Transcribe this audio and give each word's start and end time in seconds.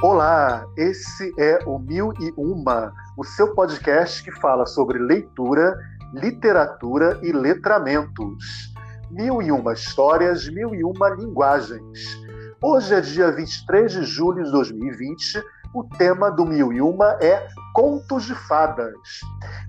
Olá, 0.00 0.64
esse 0.76 1.34
é 1.36 1.58
o 1.66 1.76
Mil 1.76 2.12
e 2.20 2.32
Uma, 2.36 2.92
o 3.16 3.24
seu 3.24 3.52
podcast 3.52 4.22
que 4.22 4.30
fala 4.30 4.64
sobre 4.64 4.96
leitura, 4.96 5.76
literatura 6.14 7.18
e 7.20 7.32
letramentos. 7.32 8.72
Mil 9.10 9.42
e 9.42 9.50
uma 9.50 9.72
histórias, 9.72 10.48
mil 10.50 10.72
e 10.72 10.84
uma 10.84 11.08
linguagens. 11.08 12.16
Hoje 12.62 12.94
é 12.94 13.00
dia 13.00 13.32
23 13.32 13.90
de 13.90 14.04
julho 14.04 14.44
de 14.44 14.52
2020. 14.52 15.42
O 15.74 15.82
tema 15.82 16.30
do 16.30 16.46
Mil 16.46 16.72
e 16.72 16.80
Uma 16.80 17.18
é 17.20 17.48
Contos 17.74 18.22
de 18.22 18.36
Fadas. 18.36 18.94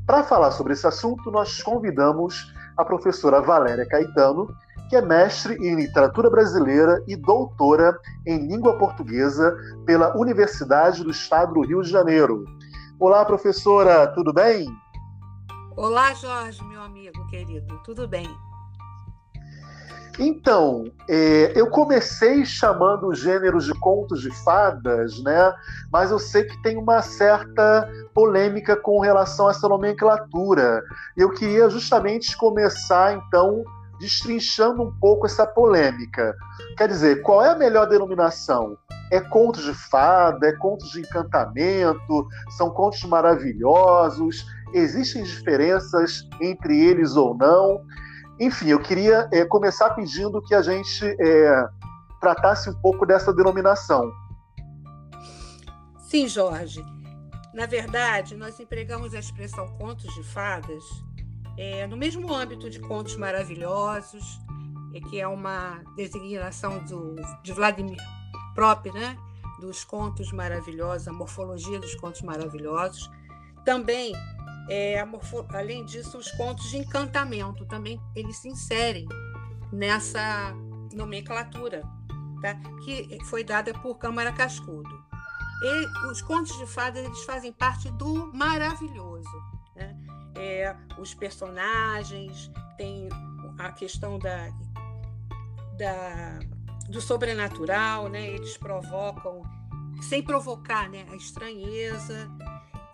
Para 0.06 0.22
falar 0.22 0.52
sobre 0.52 0.74
esse 0.74 0.86
assunto, 0.86 1.32
nós 1.32 1.60
convidamos 1.64 2.54
a 2.78 2.86
professora 2.86 3.42
Valéria 3.42 3.88
Caetano, 3.88 4.48
que 4.90 4.96
é 4.96 5.02
mestre 5.02 5.54
em 5.56 5.76
literatura 5.76 6.32
brasileira 6.32 7.04
e 7.08 7.16
doutora 7.16 7.96
em 8.26 8.48
língua 8.48 8.76
portuguesa 8.80 9.56
pela 9.86 10.18
Universidade 10.18 11.04
do 11.04 11.12
Estado 11.12 11.54
do 11.54 11.62
Rio 11.62 11.84
de 11.84 11.90
Janeiro. 11.90 12.44
Olá, 13.00 13.24
professora, 13.24 14.08
tudo 14.08 14.34
bem? 14.34 14.68
Olá, 15.78 16.14
Jorge, 16.16 16.64
meu 16.66 16.82
amigo 16.82 17.26
querido, 17.28 17.80
tudo 17.86 18.08
bem? 18.08 18.28
Então, 20.18 20.84
é, 21.08 21.54
eu 21.56 21.70
comecei 21.70 22.44
chamando 22.44 23.08
o 23.08 23.16
gênero 23.16 23.60
de 23.60 23.74
contos 23.80 24.22
de 24.22 24.32
fadas, 24.44 25.24
né? 25.24 25.54
Mas 25.94 26.12
eu 26.12 26.20
sei 26.20 26.44
que 26.44 26.62
tem 26.62 26.78
uma 26.78 27.02
certa 27.02 27.90
polêmica 28.14 28.76
com 28.76 29.00
relação 29.00 29.48
a 29.48 29.52
essa 29.52 29.70
nomenclatura. 29.70 30.84
Eu 31.16 31.30
queria 31.30 31.70
justamente 31.70 32.36
começar, 32.36 33.14
então, 33.14 33.64
destrinchando 34.00 34.84
um 34.84 34.92
pouco 35.00 35.26
essa 35.26 35.46
polêmica. 35.46 36.36
Quer 36.78 36.88
dizer, 36.88 37.22
qual 37.22 37.44
é 37.44 37.50
a 37.50 37.56
melhor 37.56 37.88
denominação? 37.88 38.78
É 39.12 39.20
contos 39.20 39.64
de 39.64 39.74
fada? 39.74 40.48
É 40.48 40.54
contos 40.54 40.90
de 40.92 41.02
encantamento? 41.02 42.28
São 42.58 42.70
contos 42.70 43.04
maravilhosos? 43.04 44.46
Existem 44.74 45.24
diferenças 45.24 46.28
entre 46.40 46.80
eles 46.80 47.16
ou 47.16 47.36
não? 47.36 47.82
Enfim, 48.40 48.70
eu 48.70 48.80
queria 48.80 49.28
é, 49.34 49.44
começar 49.46 49.90
pedindo 49.92 50.42
que 50.42 50.56
a 50.56 50.62
gente 50.62 51.06
é, 51.06 51.68
tratasse 52.22 52.70
um 52.70 52.76
pouco 52.82 53.06
dessa 53.06 53.34
denominação. 53.34 54.10
Sim, 55.98 56.28
Jorge. 56.28 56.84
Na 57.54 57.66
verdade, 57.66 58.36
nós 58.36 58.60
empregamos 58.60 59.14
a 59.14 59.20
expressão 59.20 59.68
contos 59.78 60.14
de 60.14 60.24
fadas 60.24 60.84
é, 61.60 61.86
no 61.86 61.98
mesmo 61.98 62.34
âmbito 62.34 62.70
de 62.70 62.80
Contos 62.80 63.18
Maravilhosos, 63.18 64.40
é, 64.94 65.02
que 65.02 65.20
é 65.20 65.28
uma 65.28 65.84
designação 65.98 66.82
do, 66.86 67.18
de 67.44 67.52
Vladimir 67.52 68.02
próprio, 68.56 68.94
né? 68.94 69.18
dos 69.60 69.84
Contos 69.84 70.32
Maravilhosos, 70.32 71.10
a 71.10 71.12
morfologia 71.12 71.78
dos 71.78 71.94
Contos 71.96 72.22
Maravilhosos. 72.22 73.12
Também, 73.66 74.14
é, 74.70 75.04
morfo... 75.04 75.46
além 75.54 75.84
disso, 75.84 76.18
os 76.18 76.32
contos 76.32 76.70
de 76.70 76.78
encantamento 76.78 77.66
também 77.66 78.00
eles 78.16 78.38
se 78.38 78.48
inserem 78.48 79.06
nessa 79.70 80.54
nomenclatura, 80.94 81.84
tá? 82.42 82.56
que 82.86 83.18
foi 83.26 83.44
dada 83.44 83.74
por 83.74 83.98
Câmara 83.98 84.32
Cascudo. 84.32 84.90
E 85.62 86.10
os 86.10 86.22
contos 86.22 86.58
de 86.58 86.66
fadas 86.66 87.04
eles 87.04 87.22
fazem 87.26 87.52
parte 87.52 87.92
do 87.92 88.32
maravilhoso 88.34 89.59
é, 90.40 90.74
os 90.98 91.14
personagens, 91.14 92.50
tem 92.78 93.10
a 93.58 93.72
questão 93.74 94.18
da, 94.18 94.50
da, 95.78 96.40
do 96.88 97.02
sobrenatural, 97.02 98.08
né? 98.08 98.26
eles 98.26 98.58
provocam, 98.58 99.44
sem 100.02 100.24
provocar 100.24 100.90
né? 100.90 101.06
a 101.12 101.16
estranheza. 101.16 102.32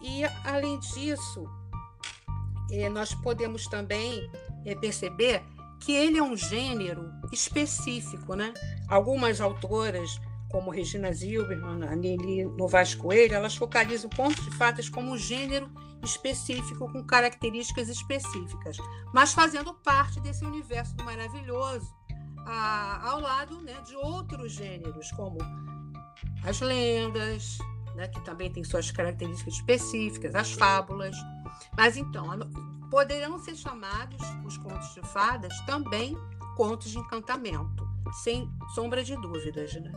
E, 0.02 0.24
além 0.44 0.80
disso, 0.80 1.48
é, 2.72 2.90
nós 2.90 3.14
podemos 3.14 3.68
também 3.68 4.28
é, 4.66 4.74
perceber 4.74 5.44
que 5.80 5.92
ele 5.92 6.18
é 6.18 6.24
um 6.24 6.36
gênero 6.36 7.12
específico. 7.32 8.36
Né? 8.36 8.54
Algumas 8.90 9.40
autoras 9.40 10.20
como 10.50 10.72
Regina 10.72 11.12
Zilberman, 11.12 11.96
Nelly 11.96 12.46
Novaes 12.46 12.96
Coelho, 12.96 13.34
elas 13.34 13.56
focalizam 13.56 14.10
contos 14.10 14.44
de 14.46 14.52
fadas 14.52 14.90
como 14.90 15.12
um 15.12 15.18
gênero 15.18 15.70
específico, 16.04 16.92
com 16.92 17.04
características 17.04 17.90
específicas, 17.90 18.78
mas 19.14 19.34
fazendo 19.34 19.74
parte 19.74 20.20
desse 20.20 20.46
universo 20.46 20.96
maravilhoso, 21.04 21.94
a, 22.46 23.10
ao 23.10 23.20
lado 23.20 23.62
né, 23.62 23.74
de 23.86 23.96
outros 23.96 24.54
gêneros, 24.54 25.12
como 25.12 25.40
as 26.44 26.62
lendas, 26.62 27.58
né, 27.96 28.08
que 28.08 28.22
também 28.22 28.52
têm 28.52 28.64
suas 28.64 28.92
características 28.92 29.56
específicas, 29.56 30.36
as 30.36 30.52
fábulas. 30.52 31.16
Mas 31.76 31.98
então, 31.98 32.26
poderão 32.92 33.40
ser 33.40 33.56
chamados 33.56 34.22
os 34.46 34.58
contos 34.58 34.94
de 34.94 35.02
fadas 35.02 35.60
também 35.62 36.16
contos 36.56 36.92
de 36.92 37.00
encantamento, 37.00 37.88
sem 38.24 38.50
sombra 38.74 39.04
de 39.04 39.16
dúvidas. 39.16 39.74
Né? 39.74 39.92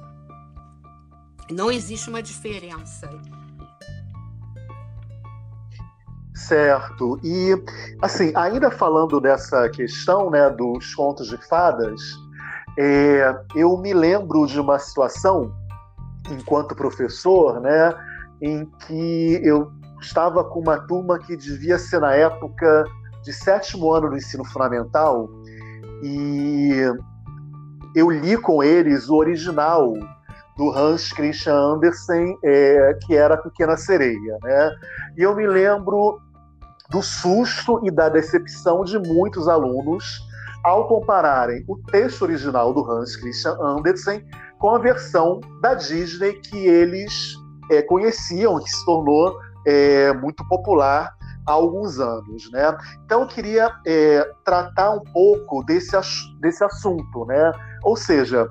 Não 1.50 1.70
existe 1.70 2.08
uma 2.08 2.22
diferença. 2.22 3.08
Certo. 6.34 7.18
E, 7.22 7.54
assim, 8.00 8.32
ainda 8.34 8.70
falando 8.70 9.20
dessa 9.20 9.68
questão 9.70 10.30
né, 10.30 10.48
dos 10.50 10.94
contos 10.94 11.28
de 11.28 11.36
fadas, 11.48 12.00
é, 12.78 13.34
eu 13.54 13.76
me 13.78 13.92
lembro 13.92 14.46
de 14.46 14.60
uma 14.60 14.78
situação, 14.78 15.52
enquanto 16.30 16.76
professor, 16.76 17.60
né, 17.60 17.92
em 18.40 18.64
que 18.86 19.40
eu 19.42 19.72
estava 20.00 20.44
com 20.44 20.60
uma 20.60 20.78
turma 20.78 21.18
que 21.18 21.36
devia 21.36 21.78
ser 21.78 22.00
na 22.00 22.14
época 22.14 22.84
de 23.24 23.32
sétimo 23.32 23.92
ano 23.92 24.10
do 24.10 24.16
ensino 24.16 24.44
fundamental 24.44 25.28
e 26.02 26.82
eu 27.94 28.10
li 28.10 28.36
com 28.36 28.62
eles 28.62 29.08
o 29.08 29.16
original 29.16 29.92
do 30.58 30.76
Hans 30.76 31.12
Christian 31.12 31.54
Andersen, 31.54 32.36
é, 32.44 32.98
que 33.06 33.14
era 33.14 33.34
a 33.34 33.38
Pequena 33.38 33.76
Sereia. 33.76 34.38
Né? 34.42 34.70
E 35.16 35.22
eu 35.22 35.34
me 35.34 35.46
lembro 35.46 36.20
do 36.90 37.00
susto 37.00 37.80
e 37.84 37.90
da 37.90 38.08
decepção 38.08 38.82
de 38.82 38.98
muitos 38.98 39.46
alunos 39.46 40.20
ao 40.64 40.88
compararem 40.88 41.64
o 41.68 41.78
texto 41.92 42.22
original 42.22 42.74
do 42.74 42.84
Hans 42.90 43.14
Christian 43.14 43.56
Andersen 43.60 44.26
com 44.58 44.70
a 44.70 44.78
versão 44.78 45.40
da 45.62 45.74
Disney 45.74 46.32
que 46.40 46.66
eles 46.66 47.36
é, 47.70 47.80
conheciam, 47.82 48.58
que 48.58 48.68
se 48.68 48.84
tornou 48.84 49.38
é, 49.64 50.12
muito 50.14 50.46
popular 50.48 51.14
há 51.46 51.52
alguns 51.52 52.00
anos, 52.00 52.50
né? 52.50 52.76
Então 53.04 53.22
eu 53.22 53.28
queria 53.28 53.72
é, 53.86 54.28
tratar 54.44 54.90
um 54.90 55.00
pouco 55.12 55.62
desse, 55.62 55.96
desse 56.40 56.64
assunto, 56.64 57.24
né? 57.26 57.52
Ou 57.84 57.96
seja, 57.96 58.48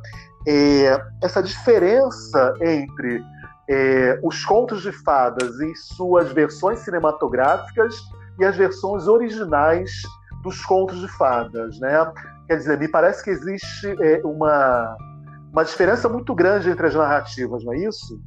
é, 0.47 1.06
essa 1.22 1.44
diferença 1.44 2.53
entre 2.62 3.22
é, 3.69 4.18
os 4.24 4.46
contos 4.46 4.81
de 4.81 4.94
fadas 4.94 5.59
em 5.59 5.75
suas 5.75 6.31
versões 6.31 6.80
cinematográficas 6.80 7.96
e 8.40 8.46
as 8.46 8.56
versões 8.56 9.07
originais 9.07 10.03
dos 10.44 10.63
contos 10.63 11.02
de 11.02 11.07
fadas, 11.09 11.78
né? 11.80 12.13
Quer 12.47 12.57
dizer, 12.57 12.80
me 12.80 12.88
parece 12.88 13.22
que 13.22 13.30
existe 13.30 13.88
é, 14.02 14.22
uma, 14.24 14.96
uma 15.52 15.66
diferença 15.66 16.07
muito 16.07 16.34
grande 16.34 16.69
entre 16.69 16.88
as 16.88 16.96
narrativas, 16.96 17.66
não 17.66 17.74
é 17.74 17.80
isso? 17.80 18.22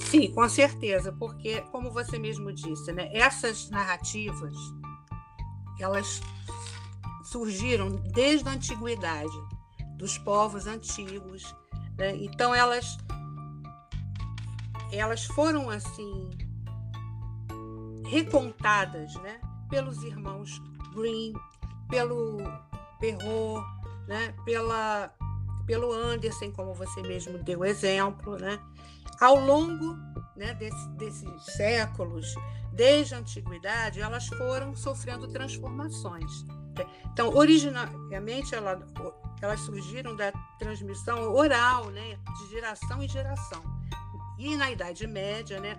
Sim, 0.00 0.32
com 0.32 0.48
certeza, 0.48 1.12
porque 1.12 1.60
como 1.72 1.90
você 1.90 2.18
mesmo 2.18 2.50
disse, 2.52 2.90
né, 2.92 3.10
essas 3.12 3.68
narrativas 3.68 4.54
elas 5.78 6.22
surgiram 7.24 7.90
desde 8.14 8.48
a 8.48 8.52
antiguidade 8.52 9.55
dos 9.96 10.18
povos 10.18 10.66
antigos. 10.66 11.54
Né? 11.98 12.14
Então 12.16 12.54
elas 12.54 12.96
elas 14.92 15.24
foram 15.24 15.68
assim 15.68 16.30
recontadas, 18.06 19.14
né? 19.16 19.40
Pelos 19.68 20.02
irmãos 20.04 20.62
Green, 20.94 21.32
pelo 21.88 22.38
Perrault, 23.00 23.66
né? 24.06 24.34
Pela 24.44 25.12
pelo 25.66 25.92
Anderson, 25.92 26.52
como 26.52 26.72
você 26.72 27.02
mesmo 27.02 27.42
deu 27.42 27.64
exemplo, 27.64 28.36
né? 28.38 28.60
Ao 29.20 29.34
longo 29.34 29.96
né, 30.36 30.54
desse, 30.54 30.88
desses 30.90 31.44
séculos, 31.44 32.34
desde 32.72 33.14
a 33.14 33.18
antiguidade, 33.18 34.00
elas 34.00 34.28
foram 34.28 34.76
sofrendo 34.76 35.26
transformações. 35.26 36.44
Então, 37.12 37.34
originalmente, 37.34 38.54
ela, 38.54 38.80
elas 39.40 39.60
surgiram 39.60 40.16
da 40.16 40.32
transmissão 40.58 41.32
oral, 41.34 41.90
né, 41.90 42.18
de 42.38 42.50
geração 42.50 43.02
em 43.02 43.08
geração. 43.08 43.62
E 44.38 44.56
na 44.56 44.70
Idade 44.70 45.06
Média, 45.06 45.60
né, 45.60 45.78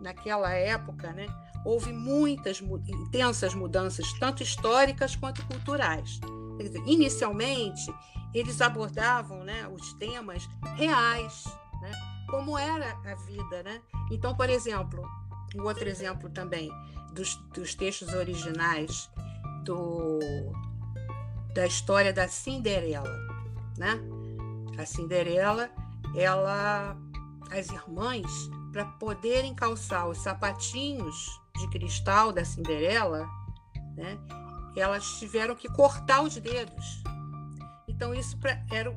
naquela 0.00 0.52
época, 0.52 1.12
né, 1.12 1.26
houve 1.64 1.92
muitas 1.92 2.60
intensas 2.60 3.54
mudanças, 3.54 4.12
tanto 4.14 4.42
históricas 4.42 5.16
quanto 5.16 5.44
culturais. 5.46 6.20
Dizer, 6.58 6.82
inicialmente, 6.86 7.92
eles 8.32 8.60
abordavam 8.60 9.42
né, 9.44 9.68
os 9.68 9.92
temas 9.94 10.48
reais, 10.76 11.44
né, 11.80 11.90
como 12.28 12.56
era 12.56 12.96
a 13.04 13.14
vida, 13.14 13.62
né? 13.62 13.80
Então, 14.10 14.34
por 14.34 14.50
exemplo, 14.50 15.02
um 15.54 15.62
outro 15.62 15.88
exemplo 15.88 16.28
também 16.30 16.70
dos, 17.12 17.36
dos 17.54 17.74
textos 17.74 18.12
originais 18.14 19.10
do, 19.64 20.18
da 21.56 21.66
história 21.66 22.12
da 22.12 22.28
Cinderela, 22.28 23.18
né? 23.78 23.98
A 24.76 24.84
Cinderela, 24.84 25.70
ela, 26.14 26.94
as 27.50 27.70
irmãs, 27.70 28.30
para 28.70 28.84
poderem 28.84 29.54
calçar 29.54 30.06
os 30.06 30.18
sapatinhos 30.18 31.40
de 31.56 31.66
cristal 31.70 32.30
da 32.30 32.44
Cinderela, 32.44 33.26
né? 33.96 34.18
Elas 34.76 35.18
tiveram 35.18 35.54
que 35.54 35.66
cortar 35.70 36.20
os 36.20 36.36
dedos. 36.36 37.02
Então 37.88 38.14
isso 38.14 38.36
pra, 38.36 38.62
era 38.70 38.94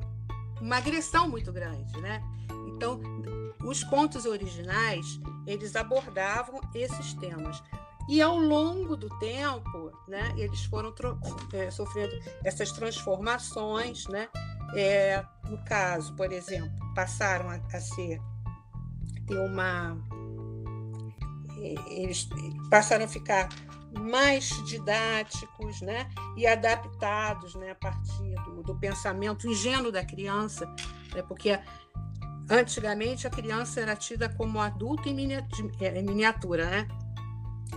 uma 0.60 0.76
agressão 0.76 1.30
muito 1.30 1.50
grande, 1.50 1.98
né? 2.02 2.22
Então 2.68 3.00
os 3.64 3.82
contos 3.82 4.26
originais 4.26 5.18
eles 5.46 5.74
abordavam 5.76 6.60
esses 6.74 7.14
temas. 7.14 7.62
E 8.10 8.20
ao 8.20 8.36
longo 8.36 8.96
do 8.96 9.08
tempo, 9.20 9.92
né, 10.08 10.34
eles 10.36 10.64
foram 10.64 10.92
é, 11.52 11.70
sofrendo 11.70 12.12
essas 12.44 12.72
transformações, 12.72 14.08
né? 14.08 14.28
É, 14.74 15.24
no 15.48 15.56
caso, 15.64 16.12
por 16.16 16.32
exemplo, 16.32 16.68
passaram 16.92 17.48
a, 17.48 17.54
a 17.54 17.80
ser 17.80 18.20
ter 19.28 19.38
uma 19.38 19.96
é, 21.58 21.74
eles 22.02 22.28
passaram 22.68 23.04
a 23.04 23.08
ficar 23.08 23.48
mais 23.96 24.48
didáticos 24.66 25.80
né, 25.80 26.08
e 26.36 26.48
adaptados 26.48 27.54
né, 27.54 27.70
a 27.70 27.74
partir 27.76 28.34
do, 28.44 28.62
do 28.64 28.74
pensamento 28.74 29.48
ingênuo 29.48 29.92
da 29.92 30.04
criança, 30.04 30.66
né, 31.14 31.22
porque 31.22 31.58
antigamente 32.50 33.26
a 33.26 33.30
criança 33.30 33.80
era 33.80 33.94
tida 33.94 34.28
como 34.28 34.60
adulto 34.60 35.08
em 35.08 35.14
miniatura, 35.14 36.68
né? 36.68 36.88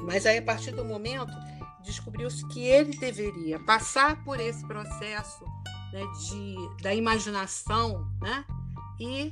Mas 0.01 0.25
aí 0.25 0.37
a 0.37 0.41
partir 0.41 0.71
do 0.71 0.83
momento 0.83 1.33
descobriu-se 1.83 2.45
que 2.47 2.63
ele 2.63 2.97
deveria 2.97 3.59
passar 3.59 4.23
por 4.23 4.39
esse 4.39 4.65
processo 4.65 5.45
né, 5.91 6.01
de, 6.29 6.81
da 6.81 6.93
imaginação 6.93 8.07
né, 8.21 8.45
e 8.99 9.29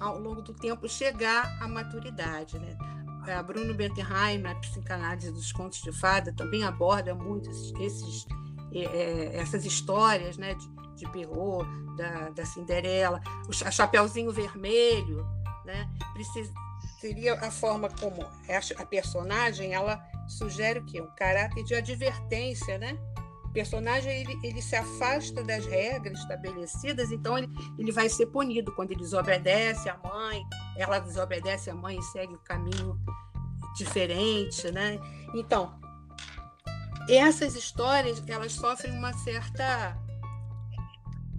ao 0.00 0.18
longo 0.18 0.42
do 0.42 0.52
tempo 0.52 0.88
chegar 0.88 1.56
à 1.62 1.68
maturidade. 1.68 2.58
Né? 2.58 2.76
A 3.34 3.42
Bruno 3.42 3.74
Bentenheim, 3.74 4.38
na 4.38 4.54
psicanálise 4.56 5.32
dos 5.32 5.52
contos 5.52 5.80
de 5.80 5.92
fada, 5.92 6.32
também 6.32 6.64
aborda 6.64 7.14
muito 7.14 7.48
esses, 7.80 8.26
é, 8.72 9.36
essas 9.36 9.64
histórias 9.64 10.36
né, 10.36 10.54
de, 10.54 10.68
de 10.96 11.10
Perrault, 11.10 11.68
da, 11.96 12.30
da 12.30 12.44
Cinderela, 12.44 13.20
o 13.48 13.52
Chapeuzinho 13.52 14.30
Vermelho, 14.30 15.26
né, 15.64 15.88
precisa, 16.12 16.52
seria 17.06 17.34
a 17.34 17.50
forma 17.50 17.88
como 17.88 18.22
a 18.78 18.86
personagem 18.86 19.74
ela 19.74 20.02
sugere 20.26 20.80
o 20.80 20.84
quê? 20.84 21.00
Um 21.00 21.14
caráter 21.14 21.62
de 21.62 21.74
advertência, 21.74 22.78
né? 22.78 22.98
personagem 23.52 24.12
ele, 24.20 24.38
ele 24.42 24.60
se 24.60 24.76
afasta 24.76 25.42
das 25.42 25.64
regras 25.64 26.18
estabelecidas, 26.18 27.10
então 27.10 27.38
ele, 27.38 27.48
ele 27.78 27.90
vai 27.90 28.06
ser 28.06 28.26
punido 28.26 28.70
quando 28.72 28.90
ele 28.90 29.00
desobedece 29.00 29.88
à 29.88 29.96
mãe, 29.96 30.42
ela 30.76 30.98
desobedece 30.98 31.70
à 31.70 31.74
mãe 31.74 31.96
e 31.96 32.02
segue 32.02 32.34
o 32.34 32.38
caminho 32.40 33.00
diferente, 33.74 34.70
né? 34.70 35.00
Então, 35.34 35.80
essas 37.08 37.54
histórias 37.54 38.22
elas 38.26 38.52
sofrem 38.52 38.92
uma 38.92 39.14
certa 39.14 39.96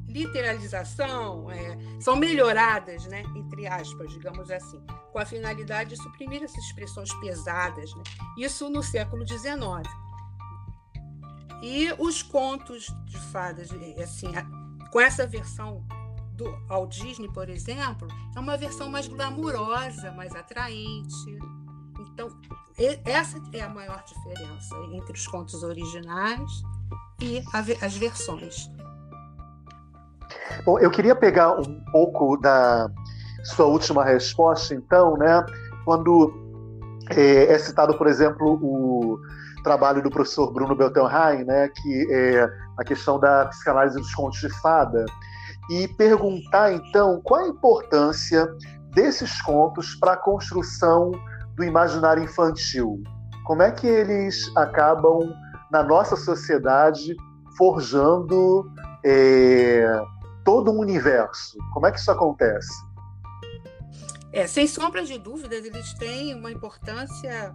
literalização, 0.07 1.51
é, 1.51 1.77
são 1.99 2.15
melhoradas, 2.15 3.05
né, 3.05 3.23
entre 3.35 3.67
aspas, 3.67 4.11
digamos 4.11 4.49
assim, 4.49 4.81
com 5.11 5.19
a 5.19 5.25
finalidade 5.25 5.91
de 5.91 5.97
suprimir 5.97 6.43
essas 6.43 6.63
expressões 6.63 7.13
pesadas. 7.15 7.93
Né? 7.93 8.03
Isso 8.37 8.69
no 8.69 8.81
século 8.81 9.27
XIX. 9.27 9.53
E 11.61 11.91
os 11.97 12.21
contos 12.21 12.87
de 13.05 13.17
fadas, 13.31 13.69
assim, 14.01 14.27
com 14.91 15.01
essa 15.01 15.25
versão 15.25 15.83
do 16.33 16.51
Walt 16.67 16.95
Disney, 16.95 17.29
por 17.29 17.49
exemplo, 17.49 18.07
é 18.35 18.39
uma 18.39 18.55
versão 18.55 18.89
mais 18.89 19.07
glamurosa, 19.07 20.11
mais 20.11 20.35
atraente. 20.35 21.39
Então, 21.99 22.29
essa 23.03 23.41
é 23.53 23.61
a 23.61 23.69
maior 23.69 24.03
diferença 24.03 24.75
entre 24.93 25.13
os 25.13 25.27
contos 25.27 25.63
originais 25.63 26.51
e 27.19 27.43
as 27.81 27.97
versões. 27.97 28.69
Bom, 30.65 30.79
eu 30.79 30.89
queria 30.89 31.15
pegar 31.15 31.53
um 31.53 31.83
pouco 31.91 32.37
da 32.37 32.89
sua 33.43 33.65
última 33.65 34.03
resposta, 34.03 34.73
então, 34.73 35.15
né? 35.17 35.45
Quando 35.85 36.33
é, 37.11 37.53
é 37.53 37.57
citado, 37.57 37.97
por 37.97 38.07
exemplo, 38.07 38.59
o 38.61 39.19
trabalho 39.63 40.01
do 40.01 40.09
professor 40.09 40.51
Bruno 40.51 40.75
Beltenheim, 40.75 41.43
né, 41.43 41.69
que 41.69 42.07
é 42.11 42.47
a 42.77 42.83
questão 42.83 43.19
da 43.19 43.45
psicanálise 43.47 43.97
dos 43.97 44.13
contos 44.13 44.39
de 44.39 44.49
fada, 44.61 45.05
e 45.69 45.87
perguntar 45.89 46.73
então 46.73 47.19
qual 47.23 47.43
a 47.43 47.47
importância 47.47 48.47
desses 48.93 49.41
contos 49.41 49.95
para 49.95 50.13
a 50.13 50.17
construção 50.17 51.11
do 51.55 51.63
imaginário 51.63 52.23
infantil. 52.23 53.01
Como 53.45 53.61
é 53.61 53.71
que 53.71 53.87
eles 53.87 54.49
acabam 54.55 55.19
na 55.71 55.83
nossa 55.83 56.15
sociedade 56.15 57.15
forjando 57.57 58.69
é, 59.03 60.01
todo 60.47 60.71
um 60.71 60.79
universo? 60.79 61.57
Como 61.73 61.85
é 61.87 61.91
que 61.91 61.99
isso 61.99 62.09
acontece? 62.09 62.71
É, 64.31 64.47
sem 64.47 64.65
sombra 64.65 65.03
de 65.03 65.17
dúvidas, 65.17 65.65
eles 65.65 65.93
têm 65.95 66.33
uma 66.33 66.49
importância 66.49 67.53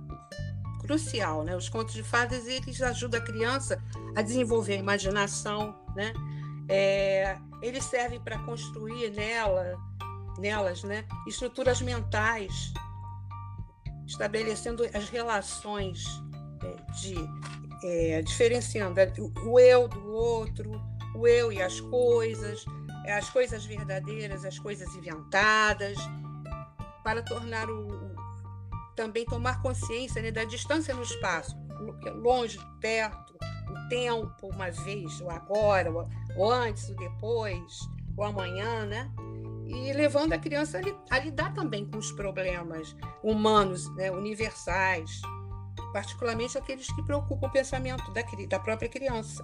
crucial, 0.83 1.43
né? 1.43 1.57
Os 1.57 1.71
contos 1.71 1.95
de 1.95 2.03
fadas 2.03 2.47
eles 2.47 2.83
ajudam 2.83 3.19
a 3.19 3.25
criança 3.25 3.83
a 4.15 4.21
desenvolver 4.21 4.75
a 4.75 4.77
imaginação, 4.77 5.75
né? 5.97 6.13
É, 6.69 7.39
eles 7.63 7.83
servem 7.83 8.21
para 8.21 8.39
construir 8.41 9.11
nela, 9.13 9.75
nelas, 10.39 10.85
né? 10.85 11.07
Estruturas 11.27 11.81
mentais, 11.81 12.75
estabelecendo 14.07 14.85
as 14.93 15.09
relações 15.09 16.05
é, 16.63 16.93
de 16.93 17.15
é, 17.85 18.23
diferenciando 18.23 19.01
o 19.47 19.59
eu 19.59 19.89
do 19.89 20.13
outro, 20.13 20.71
o 21.15 21.27
eu 21.27 21.53
e 21.53 21.63
as 21.63 21.81
coisas, 21.81 22.65
as 23.07 23.29
coisas 23.31 23.65
verdadeiras, 23.65 24.45
as 24.45 24.59
coisas 24.59 24.95
inventadas, 24.95 25.99
para 27.03 27.23
tornar 27.23 27.69
o, 27.69 28.15
também 28.95 29.25
tomar 29.25 29.61
consciência 29.61 30.23
né, 30.23 30.31
da 30.31 30.45
distância 30.45 30.95
no 30.95 31.03
espaço, 31.03 31.57
longe, 32.23 32.59
perto, 32.81 33.37
o 33.69 33.89
tempo, 33.89 34.49
uma 34.49 34.71
vez, 34.71 35.21
o 35.21 35.31
agora, 35.31 35.91
o 36.37 36.51
antes, 36.51 36.89
o 36.89 36.97
depois, 36.97 37.81
o 38.17 38.23
amanhã, 38.23 38.85
né? 38.87 39.11
E 39.67 39.93
levando 39.93 40.33
a 40.35 40.39
criança 40.39 40.81
a 41.11 41.19
lidar 41.19 41.55
também 41.55 41.87
com 41.87 41.97
os 41.97 42.13
problemas 42.13 42.95
humanos, 43.23 43.89
né, 43.95 44.11
universais, 44.11 45.23
particularmente 45.93 46.59
aqueles 46.59 46.87
que 46.93 47.03
preocupam 47.03 47.47
o 47.47 47.51
pensamento 47.51 48.11
da, 48.13 48.23
da 48.49 48.59
própria 48.59 48.89
criança, 48.89 49.43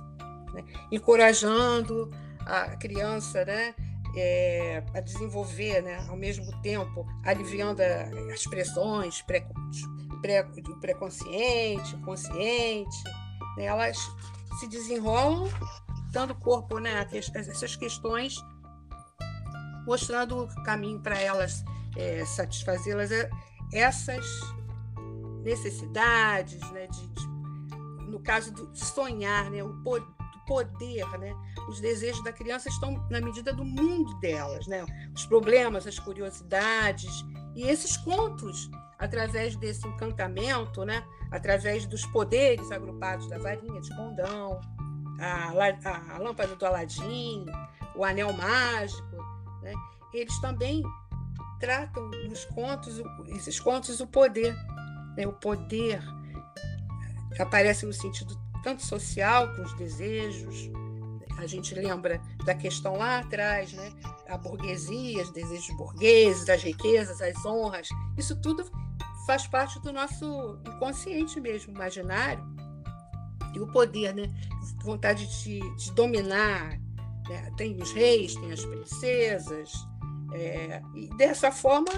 né? 0.52 0.64
encorajando 0.90 2.10
a 2.48 2.76
criança, 2.76 3.44
né? 3.44 3.74
é, 4.16 4.82
a 4.94 5.00
desenvolver, 5.00 5.82
né, 5.82 6.04
ao 6.08 6.16
mesmo 6.16 6.50
tempo, 6.62 7.06
aliviando 7.24 7.82
as 8.32 8.44
pressões 8.44 9.22
pré, 9.22 9.46
pré, 10.20 10.42
pré-consciente, 10.80 11.96
consciente, 11.98 13.04
né, 13.56 13.64
elas 13.64 13.98
se 14.58 14.68
desenrolam 14.68 15.48
dando 16.10 16.34
corpo 16.34 16.78
né, 16.78 17.00
a 17.00 17.16
essas 17.16 17.76
questões, 17.76 18.36
mostrando 19.86 20.44
o 20.44 20.62
caminho 20.64 21.00
para 21.00 21.18
elas 21.18 21.62
é, 21.96 22.24
satisfazê-las, 22.24 23.10
é, 23.10 23.28
essas 23.72 24.26
necessidades, 25.44 26.60
né, 26.72 26.86
de, 26.86 27.06
de, 27.08 27.28
no 28.08 28.20
caso 28.20 28.52
do 28.52 28.74
sonhar, 28.74 29.50
né, 29.50 29.62
o 29.62 29.74
poder 29.82 30.17
poder, 30.48 31.06
né? 31.18 31.32
Os 31.68 31.78
desejos 31.78 32.24
da 32.24 32.32
criança 32.32 32.68
estão 32.68 33.06
na 33.10 33.20
medida 33.20 33.52
do 33.52 33.64
mundo 33.64 34.18
delas, 34.18 34.66
né? 34.66 34.84
Os 35.14 35.26
problemas, 35.26 35.86
as 35.86 35.98
curiosidades 35.98 37.24
e 37.54 37.62
esses 37.62 37.96
contos, 37.98 38.70
através 38.98 39.54
desse 39.54 39.86
encantamento, 39.86 40.84
né? 40.84 41.04
Através 41.30 41.86
dos 41.86 42.04
poderes 42.06 42.72
agrupados 42.72 43.28
da 43.28 43.38
varinha 43.38 43.80
de 43.80 43.94
condão, 43.94 44.58
a, 45.20 45.50
a, 45.50 46.14
a 46.14 46.18
lâmpada 46.18 46.56
do 46.56 46.66
Aladim, 46.66 47.44
o 47.94 48.02
anel 48.02 48.32
mágico, 48.32 49.16
né? 49.62 49.72
Eles 50.14 50.40
também 50.40 50.82
tratam 51.60 52.08
nos 52.28 52.46
contos, 52.46 53.02
esses 53.28 53.60
contos, 53.60 54.00
o 54.00 54.06
poder, 54.06 54.56
né? 55.14 55.26
O 55.26 55.32
poder 55.34 56.02
aparece 57.38 57.84
no 57.84 57.92
sentido 57.92 58.47
tanto 58.62 58.84
social, 58.84 59.54
com 59.54 59.62
os 59.62 59.74
desejos, 59.74 60.70
a 61.38 61.46
gente 61.46 61.74
lembra 61.74 62.20
da 62.44 62.54
questão 62.54 62.96
lá 62.96 63.20
atrás, 63.20 63.72
né? 63.72 63.92
A 64.28 64.36
burguesia, 64.36 65.22
os 65.22 65.30
desejos 65.30 65.76
burgueses, 65.76 66.48
as 66.48 66.62
riquezas, 66.62 67.20
as 67.20 67.44
honras, 67.44 67.88
isso 68.16 68.40
tudo 68.40 68.68
faz 69.26 69.46
parte 69.46 69.80
do 69.80 69.92
nosso 69.92 70.58
inconsciente 70.66 71.40
mesmo, 71.40 71.74
imaginário. 71.74 72.44
E 73.54 73.60
o 73.60 73.66
poder, 73.68 74.14
né? 74.14 74.32
Vontade 74.82 75.26
de, 75.42 75.60
de 75.76 75.92
dominar. 75.92 76.78
Né? 77.28 77.50
Tem 77.56 77.76
os 77.80 77.92
reis, 77.92 78.34
tem 78.34 78.52
as 78.52 78.64
princesas. 78.64 79.72
É, 80.34 80.82
e 80.94 81.08
dessa 81.16 81.50
forma, 81.52 81.90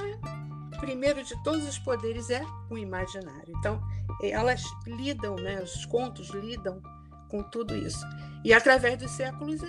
primeiro 0.81 1.23
de 1.23 1.41
todos 1.43 1.69
os 1.69 1.79
poderes 1.79 2.31
é 2.31 2.45
o 2.69 2.77
imaginário. 2.77 3.53
Então, 3.59 3.81
elas 4.23 4.63
lidam, 4.87 5.37
né? 5.37 5.63
Os 5.63 5.85
contos 5.87 6.31
lidam 6.31 6.83
com 7.29 7.43
tudo 7.43 7.77
isso. 7.77 8.05
E 8.45 8.53
através 8.53 8.99
dos 8.99 9.11
séculos, 9.13 9.61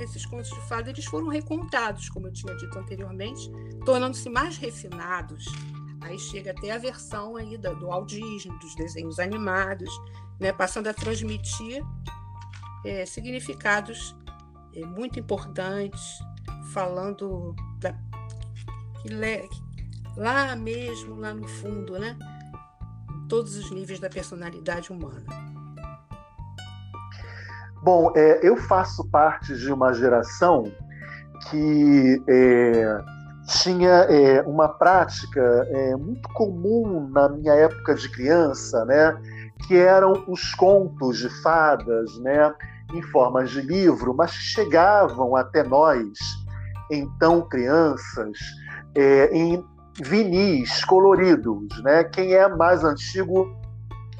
esses 0.00 0.24
contos 0.24 0.48
de 0.48 0.60
fada 0.68 0.90
eles 0.90 1.04
foram 1.04 1.28
recontados, 1.28 2.08
como 2.08 2.28
eu 2.28 2.32
tinha 2.32 2.56
dito 2.56 2.78
anteriormente, 2.78 3.50
tornando-se 3.84 4.30
mais 4.30 4.56
refinados. 4.56 5.44
Aí 6.00 6.18
chega 6.18 6.50
até 6.52 6.72
a 6.72 6.78
versão 6.78 7.36
aí 7.36 7.56
do, 7.56 7.86
Walt 7.86 8.12
dos 8.60 8.74
desenhos 8.74 9.18
animados, 9.18 9.90
né, 10.40 10.52
passando 10.52 10.88
a 10.88 10.94
transmitir 10.94 11.84
é, 12.84 13.06
significados 13.06 14.16
é, 14.74 14.84
muito 14.84 15.20
importantes, 15.20 16.18
falando 16.72 17.54
da, 17.78 17.94
que, 19.02 19.08
lá 20.16 20.54
mesmo, 20.56 21.18
lá 21.18 21.32
no 21.32 21.46
fundo, 21.46 21.98
né, 21.98 22.16
todos 23.28 23.56
os 23.56 23.70
níveis 23.70 23.98
da 23.98 24.08
personalidade 24.08 24.92
humana. 24.92 25.24
Bom, 27.82 28.12
é, 28.14 28.46
eu 28.46 28.56
faço 28.56 29.08
parte 29.10 29.56
de 29.56 29.72
uma 29.72 29.92
geração 29.92 30.70
que 31.50 32.22
é, 32.28 33.04
tinha 33.48 34.06
é, 34.08 34.42
uma 34.42 34.68
prática 34.68 35.40
é, 35.68 35.96
muito 35.96 36.28
comum 36.30 37.08
na 37.08 37.28
minha 37.28 37.54
época 37.54 37.94
de 37.94 38.08
criança, 38.08 38.84
né, 38.84 39.20
que 39.66 39.76
eram 39.76 40.24
os 40.28 40.54
contos 40.54 41.18
de 41.18 41.28
fadas, 41.42 42.16
né, 42.20 42.54
em 42.94 43.02
formas 43.02 43.50
de 43.50 43.60
livro, 43.62 44.14
mas 44.14 44.30
chegavam 44.30 45.34
até 45.34 45.64
nós, 45.64 46.18
então 46.90 47.48
crianças, 47.48 48.38
é, 48.94 49.34
em 49.36 49.64
vinis 50.00 50.84
coloridos, 50.84 51.82
né? 51.82 52.04
Quem 52.04 52.34
é 52.34 52.48
mais 52.48 52.84
antigo 52.84 53.54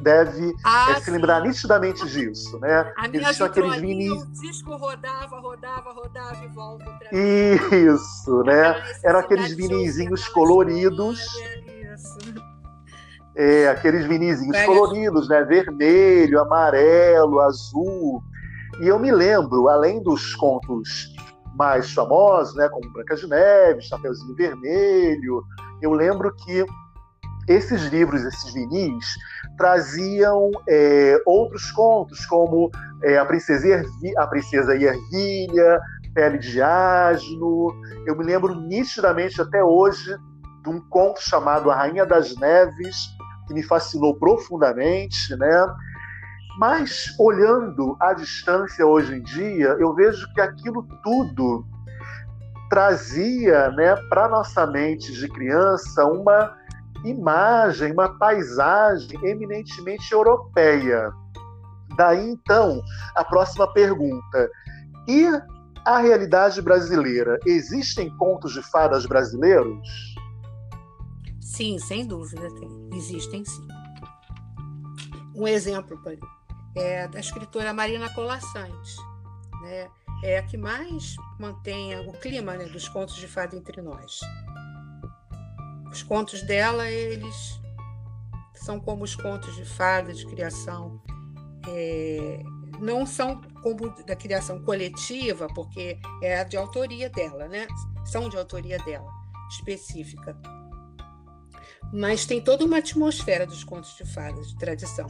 deve 0.02 0.52
ah, 0.64 0.93
é, 0.97 1.00
se 1.00 1.11
lembrar 1.11 1.41
nitidamente 1.43 2.07
disso, 2.09 2.59
né? 2.59 2.93
A 2.97 3.09
minha 3.09 3.23
Existiam 3.23 3.47
aqueles 3.47 3.76
vinis... 3.76 4.11
o 4.11 4.26
disco 4.33 4.76
rodava, 4.76 5.41
rodava, 5.41 5.93
rodava 5.93 6.45
e 6.45 6.49
volta 6.49 6.91
outra 6.91 7.09
Isso, 7.17 8.43
né? 8.43 8.83
Eram 9.05 9.21
aqueles 9.21 9.55
vinizinhos 9.55 10.26
coloridos. 10.29 11.21
Isso. 11.21 12.19
É, 13.35 13.69
aqueles 13.69 14.05
vinizinhos 14.07 14.61
coloridos, 14.64 15.29
né? 15.29 15.43
Vermelho, 15.45 16.41
amarelo, 16.41 17.41
azul. 17.41 18.23
E 18.81 18.88
eu 18.88 18.99
me 18.99 19.12
lembro, 19.12 19.69
além 19.69 20.02
dos 20.02 20.35
contos 20.35 21.12
mais 21.54 21.92
famosos, 21.92 22.54
né, 22.54 22.68
como 22.68 22.90
Branca 22.92 23.16
de 23.16 23.26
Neve, 23.26 23.82
Chapeuzinho 23.82 24.35
Vermelho, 24.35 25.42
eu 25.80 25.92
lembro 25.92 26.35
que 26.35 26.64
esses 27.49 27.82
livros, 27.87 28.23
esses 28.25 28.52
vinis, 28.54 29.04
traziam 29.56 30.50
é, 30.68 31.21
outros 31.26 31.71
contos, 31.73 32.25
como 32.26 32.71
é, 33.02 33.18
a, 33.18 33.25
princesa 33.25 33.66
Ervi, 33.66 34.16
a 34.16 34.26
Princesa 34.26 34.75
Ervilha, 34.75 35.80
Pele 36.14 36.38
de 36.38 36.62
Asno. 36.62 37.75
Eu 38.06 38.16
me 38.16 38.25
lembro 38.25 38.54
nitidamente 38.54 39.40
até 39.40 39.62
hoje 39.62 40.16
de 40.62 40.71
um 40.71 40.80
conto 40.88 41.21
chamado 41.21 41.71
A 41.71 41.76
Rainha 41.76 42.06
das 42.06 42.37
Neves, 42.37 43.09
que 43.47 43.54
me 43.54 43.62
fascinou 43.62 44.14
profundamente, 44.14 45.35
né? 45.37 45.66
Mas 46.59 47.14
olhando 47.18 47.97
à 48.00 48.12
distância 48.12 48.87
hoje 48.87 49.16
em 49.16 49.23
dia, 49.23 49.76
eu 49.78 49.94
vejo 49.94 50.30
que 50.35 50.40
aquilo 50.40 50.87
tudo 51.02 51.64
trazia, 52.68 53.71
né, 53.73 53.97
para 54.09 54.28
nossa 54.28 54.66
mente 54.66 55.12
de 55.12 55.28
criança 55.28 56.04
uma 56.06 56.56
imagem, 57.04 57.92
uma 57.92 58.18
paisagem 58.18 59.18
eminentemente 59.25 60.12
europeia. 60.12 61.12
Daí 61.97 62.30
então, 62.30 62.82
a 63.14 63.25
próxima 63.25 63.71
pergunta: 63.73 64.50
e 65.09 65.26
a 65.85 65.99
realidade 65.99 66.62
brasileira? 66.62 67.38
Existem 67.44 68.09
contos 68.16 68.52
de 68.52 68.62
fadas 68.62 69.04
brasileiros? 69.04 70.14
Sim, 71.40 71.78
sem 71.78 72.06
dúvida, 72.06 72.49
tem. 72.54 72.88
existem 72.94 73.44
sim. 73.44 73.66
Um 75.35 75.47
exemplo 75.47 75.99
é 76.75 77.07
da 77.09 77.21
escritora 77.21 77.73
Marina 77.73 78.09
Colassante, 78.14 78.97
né? 79.62 79.88
é 80.23 80.38
a 80.38 80.43
que 80.43 80.57
mais 80.57 81.17
mantém 81.38 81.99
o 82.09 82.12
clima 82.12 82.55
né, 82.55 82.67
dos 82.67 82.88
contos 82.88 83.17
de 83.17 83.26
fada 83.26 83.57
entre 83.57 83.83
nós. 83.83 84.21
Os 85.91 86.02
contos 86.02 86.43
dela, 86.43 86.88
eles 86.88 87.61
são 88.55 88.81
como 88.81 89.02
os 89.02 89.17
contos 89.17 89.57
de 89.57 89.64
fada 89.64 90.12
de 90.14 90.25
criação. 90.26 91.02
É, 91.69 92.43
não 92.81 93.05
são 93.05 93.41
como 93.62 93.91
da 94.05 94.17
criação 94.17 94.62
coletiva, 94.62 95.49
porque 95.55 95.99
é 96.23 96.43
de 96.45 96.57
autoria 96.57 97.11
dela, 97.11 97.49
né? 97.49 97.67
São 98.05 98.29
de 98.29 98.37
autoria 98.37 98.79
dela, 98.79 99.11
específica. 99.50 100.37
Mas 101.93 102.25
tem 102.25 102.41
toda 102.41 102.64
uma 102.64 102.79
atmosfera 102.79 103.47
dos 103.47 103.62
contos 103.62 103.95
de 103.97 104.05
fadas 104.05 104.49
de 104.49 104.57
tradição. 104.57 105.07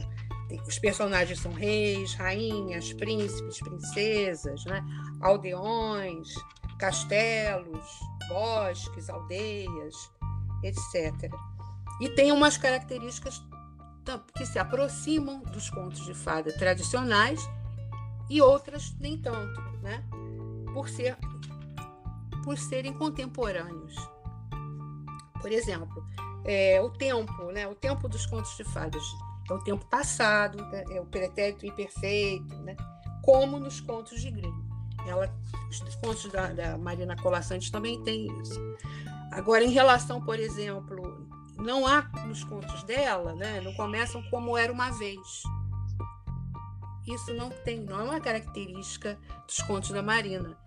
Os 0.67 0.79
personagens 0.79 1.39
são 1.39 1.51
reis, 1.53 2.13
rainhas, 2.15 2.93
príncipes, 2.93 3.59
princesas, 3.59 4.63
né? 4.65 4.83
aldeões, 5.21 6.33
castelos, 6.77 7.99
bosques, 8.27 9.09
aldeias, 9.09 9.95
etc. 10.63 11.31
E 12.01 12.09
tem 12.09 12.31
umas 12.31 12.57
características 12.57 13.41
que 14.35 14.45
se 14.45 14.59
aproximam 14.59 15.41
dos 15.43 15.69
contos 15.69 16.05
de 16.05 16.13
fada 16.13 16.51
tradicionais 16.57 17.39
e 18.29 18.41
outras 18.41 18.93
nem 18.99 19.17
tanto, 19.17 19.61
né? 19.81 20.03
Por 20.73 20.89
ser 20.89 21.17
por 22.43 22.57
serem 22.57 22.93
contemporâneos. 22.93 23.95
Por 25.41 25.51
exemplo, 25.51 26.05
é, 26.43 26.81
o 26.81 26.89
tempo, 26.89 27.51
né? 27.51 27.67
O 27.67 27.75
tempo 27.75 28.09
dos 28.09 28.25
contos 28.25 28.57
de 28.57 28.65
fadas 28.65 29.03
é 29.49 29.53
o 29.53 29.59
tempo 29.59 29.85
passado, 29.85 30.63
né? 30.65 30.83
é 30.91 31.01
o 31.01 31.05
pretérito 31.05 31.65
imperfeito, 31.65 32.55
né? 32.59 32.75
Como 33.21 33.59
nos 33.59 33.79
contos 33.79 34.21
de 34.21 34.31
Grimm. 34.31 34.63
Ela, 35.05 35.33
os 35.69 35.95
contos 35.95 36.31
da, 36.31 36.47
da 36.47 36.77
Marina 36.77 37.15
Colassante 37.15 37.71
também 37.71 38.01
tem 38.03 38.27
isso. 38.41 38.59
Agora, 39.31 39.63
em 39.63 39.71
relação, 39.71 40.21
por 40.21 40.39
exemplo, 40.39 41.27
não 41.57 41.85
há 41.85 42.01
nos 42.25 42.43
contos 42.43 42.83
dela, 42.83 43.33
né, 43.33 43.59
não 43.61 43.73
começam 43.73 44.21
como 44.29 44.57
era 44.57 44.71
uma 44.71 44.91
vez. 44.91 45.43
Isso 47.05 47.33
não 47.33 47.49
tem, 47.49 47.81
não 47.81 47.99
é 47.99 48.03
uma 48.03 48.19
característica 48.21 49.17
dos 49.45 49.59
contos 49.59 49.89
da 49.91 50.01
Marina. 50.01 50.57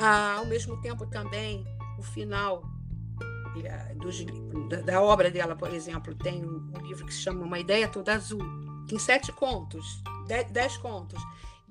Ah, 0.00 0.36
ao 0.38 0.46
mesmo 0.46 0.80
tempo, 0.80 1.06
também, 1.06 1.66
o 1.98 2.02
final 2.02 2.62
dos, 3.96 4.24
da, 4.68 4.80
da, 4.80 5.02
obra 5.02 5.30
dela, 5.30 5.56
por 5.56 5.72
exemplo, 5.72 6.14
tem 6.14 6.44
um, 6.44 6.70
um, 6.76 6.86
livro 6.86 7.06
que 7.06 7.14
se 7.14 7.20
chama 7.20 7.44
Uma 7.44 7.58
Ideia 7.58 7.88
Toda 7.88 8.14
Azul. 8.14 8.42
Tem 8.88 8.98
sete 8.98 9.32
contos, 9.32 10.02
dez, 10.26 10.50
dez 10.50 10.76
contos. 10.76 11.20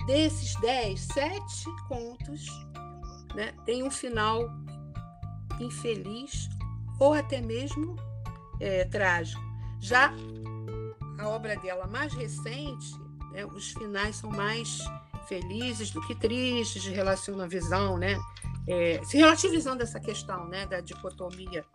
Desses 0.05 0.53
dez, 0.61 1.01
sete 1.01 1.65
contos 1.87 2.47
né, 3.35 3.53
tem 3.65 3.83
um 3.83 3.91
final 3.91 4.49
infeliz 5.59 6.49
ou 6.99 7.13
até 7.13 7.41
mesmo 7.41 7.95
é, 8.59 8.85
trágico. 8.85 9.41
Já 9.79 10.11
a 11.19 11.27
obra 11.27 11.55
dela 11.57 11.87
mais 11.87 12.13
recente, 12.13 12.93
né, 13.31 13.45
os 13.45 13.71
finais 13.71 14.17
são 14.17 14.29
mais 14.29 14.79
felizes 15.27 15.91
do 15.91 16.01
que 16.01 16.15
tristes, 16.15 16.85
relacionam 16.85 17.45
a 17.45 17.47
visão, 17.47 17.97
né? 17.97 18.17
É, 18.67 19.01
se 19.05 19.17
relativizando 19.17 19.81
essa 19.81 19.99
questão 19.99 20.45
né, 20.47 20.65
da 20.65 20.81
dicotomia 20.81 21.65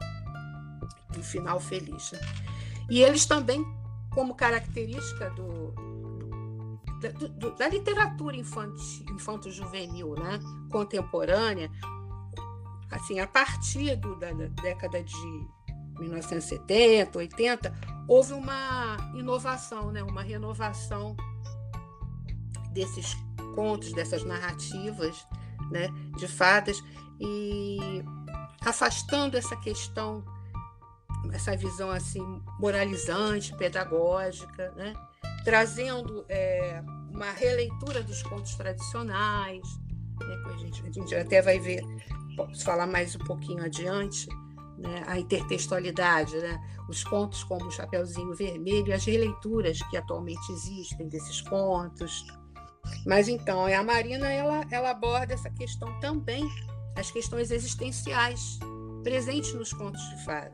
do 1.11 1.23
final 1.23 1.59
feliz. 1.59 2.13
Né? 2.13 2.21
E 2.91 3.03
eles 3.03 3.25
também, 3.25 3.65
como 4.11 4.35
característica 4.35 5.31
do, 5.31 5.75
do, 7.19 7.29
do 7.31 7.51
da 7.57 7.69
literatura 7.69 8.37
infanto-juvenil 8.37 10.15
né, 10.15 10.39
contemporânea, 10.71 11.71
assim, 12.91 13.21
a 13.21 13.27
partir 13.27 13.97
do, 13.97 14.15
da, 14.17 14.33
da 14.33 14.47
década 14.63 15.03
de 15.03 15.47
1970, 15.99 17.19
80, 17.19 17.75
houve 18.09 18.33
uma 18.33 18.97
inovação, 19.15 19.91
né? 19.91 20.03
uma 20.03 20.23
renovação 20.23 21.17
desses 22.73 23.15
contos, 23.55 23.93
dessas 23.93 24.25
narrativas 24.25 25.27
né, 25.73 25.89
de 26.17 26.29
fadas, 26.29 26.83
e 27.19 27.79
afastando 28.65 29.37
essa 29.37 29.57
questão, 29.57 30.25
essa 31.33 31.57
visão 31.57 31.91
assim 31.91 32.43
moralizante, 32.61 33.57
pedagógica, 33.57 34.71
né, 34.73 34.95
trazendo 35.45 36.25
é, 36.29 36.83
uma 37.11 37.31
releitura 37.33 38.03
dos 38.03 38.23
contos 38.23 38.55
tradicionais, 38.55 39.63
né, 40.21 40.43
a, 40.47 40.57
gente, 40.59 40.83
a 40.87 40.93
gente 40.93 41.15
até 41.15 41.43
vai 41.43 41.59
ver, 41.59 41.83
posso 42.37 42.65
falar 42.65 42.87
mais 42.87 43.17
um 43.17 43.21
pouquinho 43.21 43.65
adiante, 43.65 44.29
né, 44.79 45.03
a 45.07 45.19
intertextualidade, 45.19 46.37
né, 46.37 46.61
os 46.89 47.05
contos 47.05 47.43
como 47.45 47.67
o 47.67 47.71
Chapeuzinho 47.71 48.35
Vermelho 48.35 48.95
as 48.95 49.05
releituras 49.05 49.79
que 49.91 49.97
atualmente 49.97 50.53
existem 50.53 51.09
desses 51.09 51.41
contos. 51.41 52.27
Mas 53.07 53.29
então, 53.29 53.67
a 53.67 53.83
Marina 53.83 54.31
ela, 54.31 54.65
ela 54.71 54.91
aborda 54.91 55.35
essa 55.35 55.51
questão 55.51 55.99
também, 56.01 56.49
as 56.97 57.11
questões 57.11 57.51
existenciais 57.51 58.59
presentes 59.03 59.53
nos 59.55 59.73
contos 59.73 60.01
de 60.11 60.25
fada. 60.25 60.53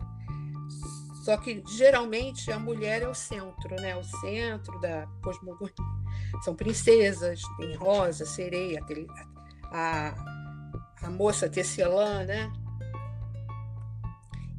Só 1.24 1.36
que 1.36 1.62
geralmente 1.76 2.50
a 2.50 2.58
mulher 2.58 3.02
é 3.02 3.08
o 3.08 3.14
centro, 3.14 3.76
né? 3.80 3.94
O 3.96 4.02
centro 4.02 4.80
da 4.80 5.06
cosmogonia. 5.22 5.74
São 6.42 6.54
princesas, 6.54 7.42
tem 7.58 7.74
rosa, 7.74 8.24
sereia, 8.24 8.80
a, 9.64 10.14
a 11.02 11.10
moça 11.10 11.48
tecelã, 11.48 12.24
né? 12.24 12.50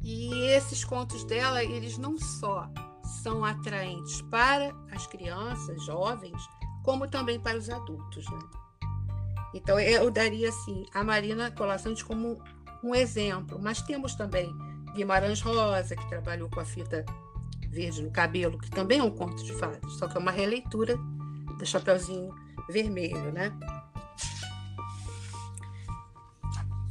E 0.02 0.32
esses 0.46 0.84
contos 0.84 1.24
dela, 1.24 1.62
eles 1.62 1.98
não 1.98 2.16
só 2.18 2.68
são 3.22 3.44
atraentes 3.44 4.22
para 4.22 4.72
as 4.92 5.06
crianças, 5.06 5.84
jovens, 5.84 6.40
como 6.82 7.08
também 7.08 7.38
para 7.38 7.58
os 7.58 7.68
adultos, 7.68 8.28
né? 8.30 8.38
Então 9.54 9.78
eu 9.80 10.10
daria 10.10 10.48
assim 10.48 10.86
a 10.94 11.02
Marina 11.02 11.50
Colaçante 11.50 12.04
como 12.04 12.40
um 12.82 12.94
exemplo, 12.94 13.58
mas 13.60 13.82
temos 13.82 14.14
também 14.14 14.50
Guimarães 14.94 15.40
Rosa, 15.40 15.96
que 15.96 16.08
trabalhou 16.08 16.48
com 16.48 16.60
a 16.60 16.64
fita 16.64 17.04
verde 17.68 18.02
no 18.02 18.10
cabelo, 18.10 18.58
que 18.58 18.70
também 18.70 18.98
é 18.98 19.02
um 19.02 19.10
conto 19.10 19.42
de 19.44 19.52
fadas, 19.52 19.92
só 19.94 20.08
que 20.08 20.16
é 20.16 20.20
uma 20.20 20.30
releitura 20.30 20.96
do 21.58 21.66
Chapeuzinho 21.66 22.34
Vermelho, 22.68 23.32
né? 23.32 23.52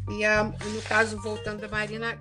E 0.09 0.25
a, 0.25 0.43
no 0.43 0.81
caso, 0.87 1.21
voltando 1.21 1.61
da 1.61 1.67
Marina, 1.67 2.17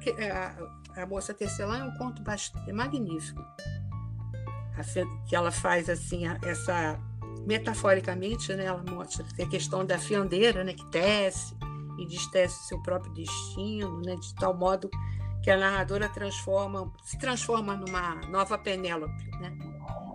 a, 0.97 1.03
a 1.03 1.07
moça 1.07 1.33
tecelã 1.33 1.79
é 1.79 1.85
um 1.85 1.97
conto 1.97 2.23
bastante, 2.23 2.69
é 2.69 2.73
magnífico. 2.73 3.41
A, 4.77 5.27
que 5.27 5.35
ela 5.35 5.51
faz 5.51 5.89
assim, 5.89 6.25
essa 6.43 7.01
metaforicamente, 7.49 8.53
né, 8.53 8.67
ela 8.67 8.85
mostra 8.91 9.25
a 9.41 9.47
questão 9.47 9.83
da 9.83 9.99
fiandeira, 9.99 10.63
né, 10.63 10.75
que 10.75 10.85
tece 10.91 11.57
e 11.99 12.05
destece 12.07 12.69
seu 12.69 12.79
próprio 12.83 13.11
destino, 13.15 14.03
né, 14.03 14.17
de 14.17 14.35
tal 14.35 14.55
modo 14.55 14.91
que 15.43 15.51
a 15.51 15.57
narradora 15.57 16.11
transforma, 16.11 16.93
se 17.03 17.19
transforma 17.19 17.75
numa 17.75 18.17
nova 18.27 18.59
Penélope, 18.59 19.31
né, 19.41 19.57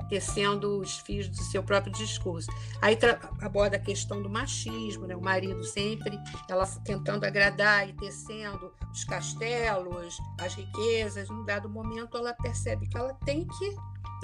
tecendo 0.07 0.79
os 0.79 0.99
fios 0.99 1.27
do 1.27 1.41
seu 1.41 1.63
próprio 1.63 1.91
discurso. 1.91 2.51
Aí 2.79 2.95
aborda 3.41 3.77
a 3.77 3.79
questão 3.79 4.21
do 4.21 4.29
machismo, 4.29 5.07
né, 5.07 5.15
o 5.15 5.21
marido 5.21 5.63
sempre, 5.63 6.19
ela 6.47 6.67
tentando 6.85 7.25
agradar 7.25 7.89
e 7.89 7.93
tecendo 7.93 8.71
os 8.91 9.03
castelos, 9.05 10.19
as 10.39 10.53
riquezas. 10.53 11.27
Num 11.29 11.43
dado 11.43 11.67
momento, 11.67 12.15
ela 12.15 12.31
percebe 12.33 12.87
que 12.87 12.95
ela 12.95 13.15
tem 13.25 13.47
que, 13.47 13.75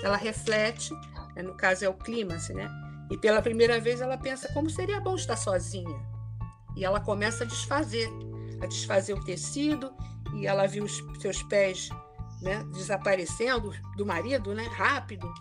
ela 0.03 0.15
reflete, 0.15 0.93
né, 1.35 1.41
no 1.41 1.55
caso 1.55 1.83
é 1.83 1.89
o 1.89 1.93
clímax, 1.95 2.49
né? 2.49 2.69
E 3.09 3.17
pela 3.17 3.41
primeira 3.41 3.79
vez 3.79 4.01
ela 4.01 4.17
pensa 4.17 4.51
como 4.53 4.69
seria 4.69 4.99
bom 4.99 5.15
estar 5.15 5.35
sozinha. 5.35 5.99
E 6.75 6.85
ela 6.85 6.99
começa 6.99 7.43
a 7.43 7.47
desfazer, 7.47 8.09
a 8.61 8.67
desfazer 8.67 9.13
o 9.13 9.23
tecido, 9.23 9.91
e 10.35 10.45
ela 10.45 10.67
viu 10.67 10.83
os 10.83 11.03
seus 11.19 11.41
pés 11.43 11.89
né, 12.41 12.63
desaparecendo 12.71 13.73
do 13.97 14.05
marido, 14.05 14.53
né, 14.53 14.63
rápido, 14.63 15.31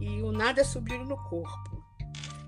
e 0.00 0.22
o 0.22 0.32
nada 0.32 0.64
subiu 0.64 1.04
no 1.04 1.16
corpo. 1.24 1.82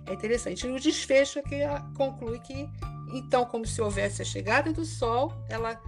É 0.06 0.14
interessante. 0.14 0.66
E 0.66 0.70
o 0.70 0.80
desfecho 0.80 1.38
é 1.38 1.42
que 1.42 1.54
ela 1.54 1.80
conclui 1.96 2.38
que, 2.40 2.68
então, 3.12 3.44
como 3.44 3.66
se 3.66 3.80
houvesse 3.80 4.22
a 4.22 4.24
chegada 4.24 4.72
do 4.72 4.84
sol, 4.84 5.32
ela 5.48 5.80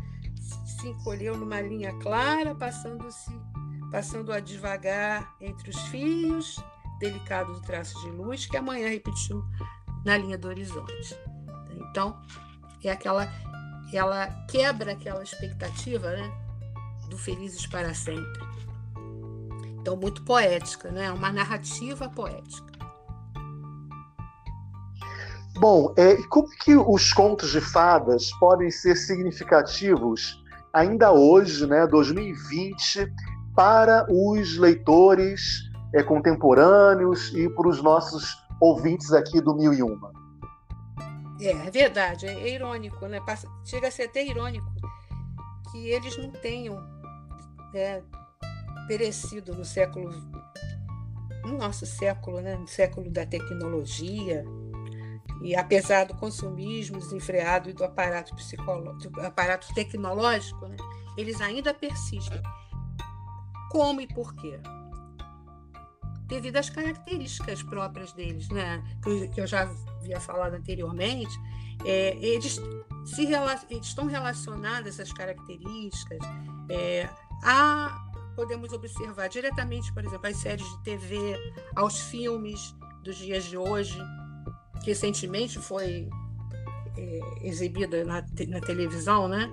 se 0.64 0.88
encolheu 0.88 1.36
numa 1.36 1.60
linha 1.60 1.92
clara, 1.98 2.54
passando-se, 2.54 3.32
passando 3.90 4.32
a 4.32 4.38
devagar 4.38 5.34
entre 5.40 5.70
os 5.70 5.80
fios 5.88 6.62
delicado 6.98 7.60
traço 7.62 8.00
de 8.00 8.10
luz 8.10 8.46
que 8.46 8.56
amanhã 8.56 8.88
repetiu 8.88 9.44
na 10.04 10.16
linha 10.16 10.38
do 10.38 10.48
horizonte. 10.48 11.16
Então, 11.90 12.20
é 12.84 12.90
aquela 12.90 13.30
ela 13.92 14.26
quebra 14.48 14.92
aquela 14.92 15.22
expectativa, 15.22 16.10
né, 16.10 16.32
do 17.08 17.16
felizes 17.16 17.66
para 17.66 17.94
sempre. 17.94 18.40
Então, 19.80 19.96
muito 19.96 20.22
poética, 20.24 20.90
né? 20.90 21.12
Uma 21.12 21.30
narrativa 21.30 22.08
poética. 22.08 22.66
Bom, 25.58 25.94
é, 25.96 26.16
como 26.28 26.48
que 26.48 26.76
os 26.76 27.12
contos 27.12 27.50
de 27.50 27.60
fadas 27.60 28.30
podem 28.40 28.70
ser 28.70 28.96
significativos 28.96 30.44
ainda 30.72 31.12
hoje, 31.12 31.66
né, 31.66 31.86
2020, 31.86 33.10
para 33.54 34.06
os 34.10 34.58
leitores 34.58 35.65
é, 35.92 36.02
contemporâneos 36.02 37.32
e 37.34 37.48
para 37.48 37.68
os 37.68 37.82
nossos 37.82 38.36
ouvintes 38.60 39.12
aqui 39.12 39.40
do 39.40 39.54
Mil 39.54 39.72
e 39.72 39.82
Uma. 39.82 40.12
É, 41.40 41.50
é 41.50 41.70
verdade, 41.70 42.26
é 42.26 42.48
irônico, 42.48 43.06
né? 43.06 43.20
Chega 43.64 43.88
a 43.88 43.90
ser 43.90 44.04
até 44.04 44.24
irônico 44.24 44.66
que 45.70 45.88
eles 45.90 46.16
não 46.16 46.30
tenham 46.30 46.82
né, 47.72 48.02
perecido 48.86 49.54
no 49.54 49.64
século, 49.64 50.10
no 51.44 51.58
nosso 51.58 51.84
século, 51.84 52.40
né? 52.40 52.56
no 52.56 52.66
século 52.66 53.10
da 53.10 53.26
tecnologia, 53.26 54.44
e 55.42 55.54
apesar 55.54 56.06
do 56.06 56.14
consumismo 56.14 56.98
desenfreado 56.98 57.68
e 57.68 57.72
do 57.72 57.84
aparato 57.84 58.34
do 58.34 59.20
aparato 59.20 59.72
tecnológico, 59.74 60.66
né? 60.66 60.76
eles 61.16 61.40
ainda 61.40 61.74
persistem. 61.74 62.40
Como 63.70 64.00
e 64.00 64.06
por 64.06 64.34
quê? 64.34 64.58
Devido 66.26 66.56
às 66.56 66.68
características 66.68 67.62
próprias 67.62 68.12
deles, 68.12 68.48
né? 68.48 68.82
que 69.34 69.40
eu 69.40 69.46
já 69.46 69.62
havia 69.62 70.20
falado 70.20 70.54
anteriormente, 70.54 71.38
é, 71.84 72.16
eles, 72.20 72.60
se, 73.04 73.26
eles 73.70 73.86
estão 73.86 74.06
relacionados, 74.06 74.88
essas 74.88 75.12
características, 75.12 76.18
é, 76.68 77.08
a, 77.42 78.06
podemos 78.34 78.72
observar 78.72 79.28
diretamente, 79.28 79.92
por 79.92 80.04
exemplo, 80.04 80.26
as 80.26 80.36
séries 80.36 80.66
de 80.66 80.82
TV, 80.82 81.36
aos 81.74 82.00
filmes 82.00 82.74
dos 83.02 83.16
dias 83.16 83.44
de 83.44 83.56
hoje, 83.56 83.98
que 84.82 84.86
recentemente 84.86 85.58
foi 85.58 86.08
é, 86.96 87.20
exibida 87.42 88.04
na, 88.04 88.24
na, 88.48 88.60
televisão, 88.60 89.28
né? 89.28 89.48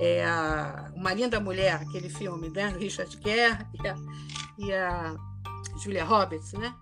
É 0.00 0.24
a, 0.24 0.90
Uma 0.94 1.12
Linda 1.12 1.38
Mulher, 1.38 1.74
aquele 1.74 2.08
filme, 2.08 2.50
né? 2.50 2.74
Richard 2.78 3.18
Gere 3.22 3.64
e 3.74 3.86
a, 3.86 3.96
e 4.58 4.72
a 4.72 5.16
Julia 5.76 6.04
Roberts, 6.04 6.52
né? 6.52 6.74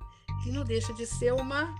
que 0.43 0.51
não 0.51 0.65
deixa 0.65 0.93
de 0.93 1.07
ser 1.07 1.33
uma 1.33 1.75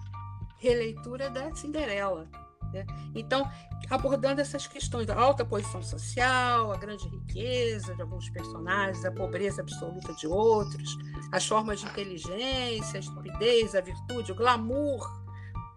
releitura 0.59 1.29
da 1.29 1.55
Cinderela. 1.55 2.29
Né? 2.73 2.87
Então, 3.15 3.51
abordando 3.91 4.41
essas 4.41 4.67
questões 4.67 5.07
da 5.07 5.19
alta 5.19 5.45
posição 5.45 5.83
social, 5.83 6.73
a 6.73 6.77
grande 6.77 7.07
riqueza 7.09 7.95
de 7.95 8.03
alguns 8.03 8.31
personagens, 8.31 9.05
a 9.05 9.11
pobreza 9.11 9.61
absoluta 9.61 10.15
de 10.15 10.27
outros, 10.27 10.97
as 11.31 11.47
formas 11.47 11.81
de 11.81 11.87
inteligência, 11.87 12.99
a 12.99 13.01
estupidez, 13.01 13.75
a 13.75 13.81
virtude, 13.81 14.33
o 14.33 14.35
glamour, 14.35 15.23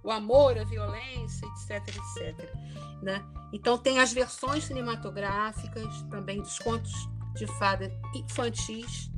o 0.04 0.12
amor, 0.12 0.58
a 0.58 0.64
violência, 0.64 1.48
etc, 1.48 1.96
etc. 1.96 2.56
Né? 3.02 3.26
Então, 3.52 3.78
tem 3.78 4.00
as 4.00 4.14
versões 4.14 4.66
cinematográficas 4.66 6.04
também 6.04 6.42
dos 6.42 6.60
contos 6.60 6.94
de 7.34 7.48
fada 7.48 7.92
infantis 8.14 9.12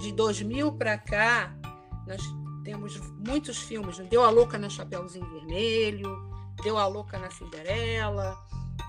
de 0.00 0.12
2000 0.12 0.72
para 0.72 0.98
cá, 0.98 1.54
nós 2.06 2.22
temos 2.64 2.98
muitos 3.26 3.58
filmes. 3.58 3.98
Né? 3.98 4.06
Deu 4.10 4.24
a 4.24 4.30
Louca 4.30 4.58
na 4.58 4.68
Chapeuzinho 4.68 5.28
Vermelho, 5.30 6.30
Deu 6.62 6.76
a 6.76 6.86
Louca 6.86 7.18
na 7.18 7.30
Cinderela, 7.30 8.36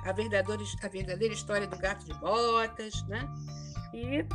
a 0.04 0.12
verdadeira, 0.12 0.64
a 0.84 0.88
verdadeira 0.88 1.34
história 1.34 1.68
do 1.68 1.78
gato 1.78 2.06
de 2.06 2.14
botas, 2.16 3.02
né? 3.08 3.28
E 3.94 4.26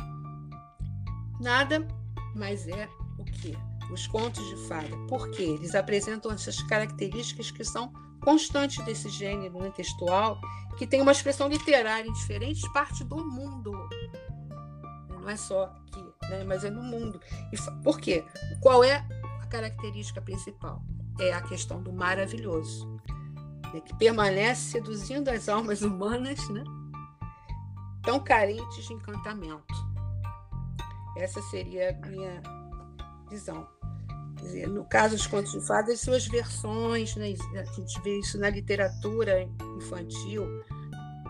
nada 1.39 1.87
mais 2.35 2.67
é 2.67 2.89
o 3.19 3.23
que? 3.23 3.55
Os 3.91 4.07
contos 4.07 4.43
de 4.47 4.67
fada. 4.67 4.95
Porque 5.07 5.41
eles 5.41 5.75
apresentam 5.75 6.31
essas 6.31 6.61
características 6.63 7.51
que 7.51 7.63
são 7.63 7.91
constantes 8.21 8.83
desse 8.85 9.09
gênero 9.09 9.59
né, 9.59 9.71
textual, 9.75 10.39
que 10.77 10.87
tem 10.87 11.01
uma 11.01 11.11
expressão 11.11 11.47
literária 11.47 12.09
em 12.09 12.13
diferentes 12.13 12.67
partes 12.73 13.05
do 13.05 13.17
mundo. 13.17 13.71
Não 15.09 15.29
é 15.29 15.37
só 15.37 15.65
aqui 15.65 16.06
né? 16.29 16.43
mas 16.45 16.63
é 16.63 16.69
no 16.69 16.83
mundo. 16.83 17.19
E 17.51 17.83
por 17.83 17.99
quê? 17.99 18.23
Qual 18.59 18.83
é 18.83 19.05
a 19.41 19.45
característica 19.47 20.21
principal? 20.21 20.83
é 21.19 21.33
a 21.33 21.41
questão 21.41 21.81
do 21.81 21.91
maravilhoso, 21.91 22.87
né, 23.73 23.81
que 23.83 23.95
permanece 23.95 24.71
seduzindo 24.71 25.29
as 25.29 25.49
almas 25.49 25.81
humanas, 25.81 26.47
né, 26.49 26.63
tão 28.03 28.19
carentes 28.19 28.85
de 28.85 28.93
encantamento. 28.93 29.73
Essa 31.17 31.41
seria 31.43 31.89
a 31.89 32.07
minha 32.07 32.41
visão. 33.29 33.67
Dizer, 34.35 34.67
no 34.67 34.85
caso 34.85 35.15
dos 35.15 35.25
contos 35.25 35.51
de 35.51 35.65
fadas, 35.65 35.99
suas 35.99 36.27
versões, 36.27 37.15
né, 37.15 37.33
a 37.55 37.63
gente 37.73 37.99
vê 38.01 38.19
isso 38.19 38.37
na 38.37 38.49
literatura 38.49 39.49
infantil, 39.77 40.45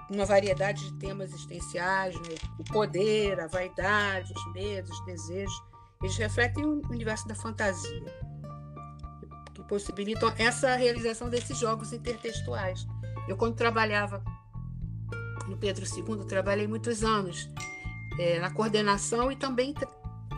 uma 0.09 0.25
variedade 0.25 0.85
de 0.85 0.93
temas 0.99 1.33
existenciais, 1.33 2.15
né, 2.15 2.35
o 2.57 2.63
poder, 2.63 3.39
a 3.39 3.47
vaidade, 3.47 4.31
os 4.33 4.53
medos, 4.53 4.89
os 4.91 5.05
desejos, 5.05 5.63
eles 6.01 6.17
refletem 6.17 6.65
o 6.65 6.81
universo 6.89 7.27
da 7.27 7.35
fantasia, 7.35 8.03
que 9.53 9.63
possibilitam 9.63 10.31
essa 10.37 10.75
realização 10.75 11.29
desses 11.29 11.57
jogos 11.57 11.91
intertextuais. 11.91 12.85
Eu, 13.27 13.35
quando 13.35 13.55
trabalhava 13.55 14.23
no 15.47 15.57
Pedro 15.57 15.85
II, 15.85 16.25
trabalhei 16.25 16.67
muitos 16.67 17.03
anos 17.03 17.49
é, 18.19 18.39
na 18.39 18.51
coordenação 18.51 19.31
e 19.31 19.35
também 19.35 19.73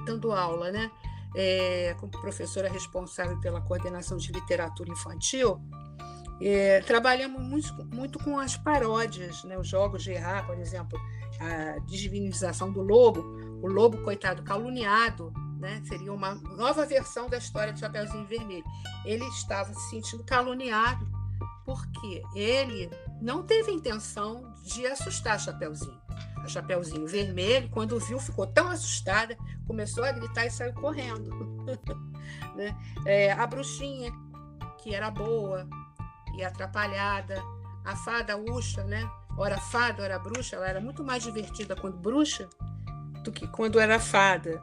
dando 0.05 0.31
aula, 0.31 0.71
né? 0.71 0.91
É, 1.35 1.95
como 1.99 2.11
professora 2.11 2.67
responsável 2.69 3.39
pela 3.39 3.61
coordenação 3.61 4.17
de 4.17 4.31
literatura 4.31 4.89
infantil, 4.89 5.61
é, 6.41 6.81
trabalhamos 6.81 7.41
muito, 7.41 7.73
muito, 7.93 8.19
com 8.19 8.39
as 8.39 8.55
paródias, 8.55 9.43
né? 9.43 9.57
os 9.57 9.67
jogos 9.67 10.03
de 10.03 10.11
errar, 10.11 10.45
por 10.45 10.57
exemplo, 10.57 10.99
a 11.39 11.79
divinização 11.79 12.71
do 12.71 12.81
lobo, 12.81 13.21
o 13.61 13.67
lobo, 13.67 14.01
coitado, 14.03 14.41
caluniado, 14.43 15.33
né? 15.59 15.81
seria 15.85 16.13
uma 16.13 16.35
nova 16.35 16.85
versão 16.85 17.29
da 17.29 17.37
história 17.37 17.73
do 17.73 17.79
Chapeuzinho 17.79 18.25
Vermelho. 18.25 18.63
Ele 19.05 19.25
estava 19.25 19.73
se 19.73 19.89
sentindo 19.89 20.23
caluniado 20.23 21.05
porque 21.65 22.23
ele 22.33 22.89
não 23.21 23.43
teve 23.43 23.71
intenção 23.71 24.53
de 24.63 24.87
assustar 24.87 25.35
a 25.35 25.39
Chapeuzinho. 25.39 25.99
A 26.37 26.47
Chapeuzinho 26.47 27.05
Vermelho, 27.05 27.69
quando 27.69 27.99
viu, 27.99 28.17
ficou 28.17 28.47
tão 28.47 28.69
assustada, 28.69 29.37
começou 29.67 30.05
a 30.05 30.11
gritar 30.11 30.45
e 30.45 30.51
saiu 30.51 30.73
correndo. 30.73 31.29
né? 32.55 32.75
é, 33.05 33.33
a 33.33 33.45
bruxinha, 33.45 34.11
que 34.81 34.95
era 34.95 35.11
boa 35.11 35.67
e 36.39 36.45
atrapalhada, 36.45 37.41
a 37.85 37.95
fada 37.95 38.37
Uxa, 38.37 38.83
né? 38.83 39.09
ora 39.39 39.57
fada, 39.57 40.03
ora 40.03 40.19
bruxa, 40.19 40.57
ela 40.57 40.67
era 40.67 40.81
muito 40.81 41.03
mais 41.03 41.23
divertida 41.23 41.75
quando 41.75 41.97
bruxa 41.97 42.49
do 43.23 43.31
que 43.31 43.47
quando 43.47 43.79
era 43.79 43.99
fada. 43.99 44.61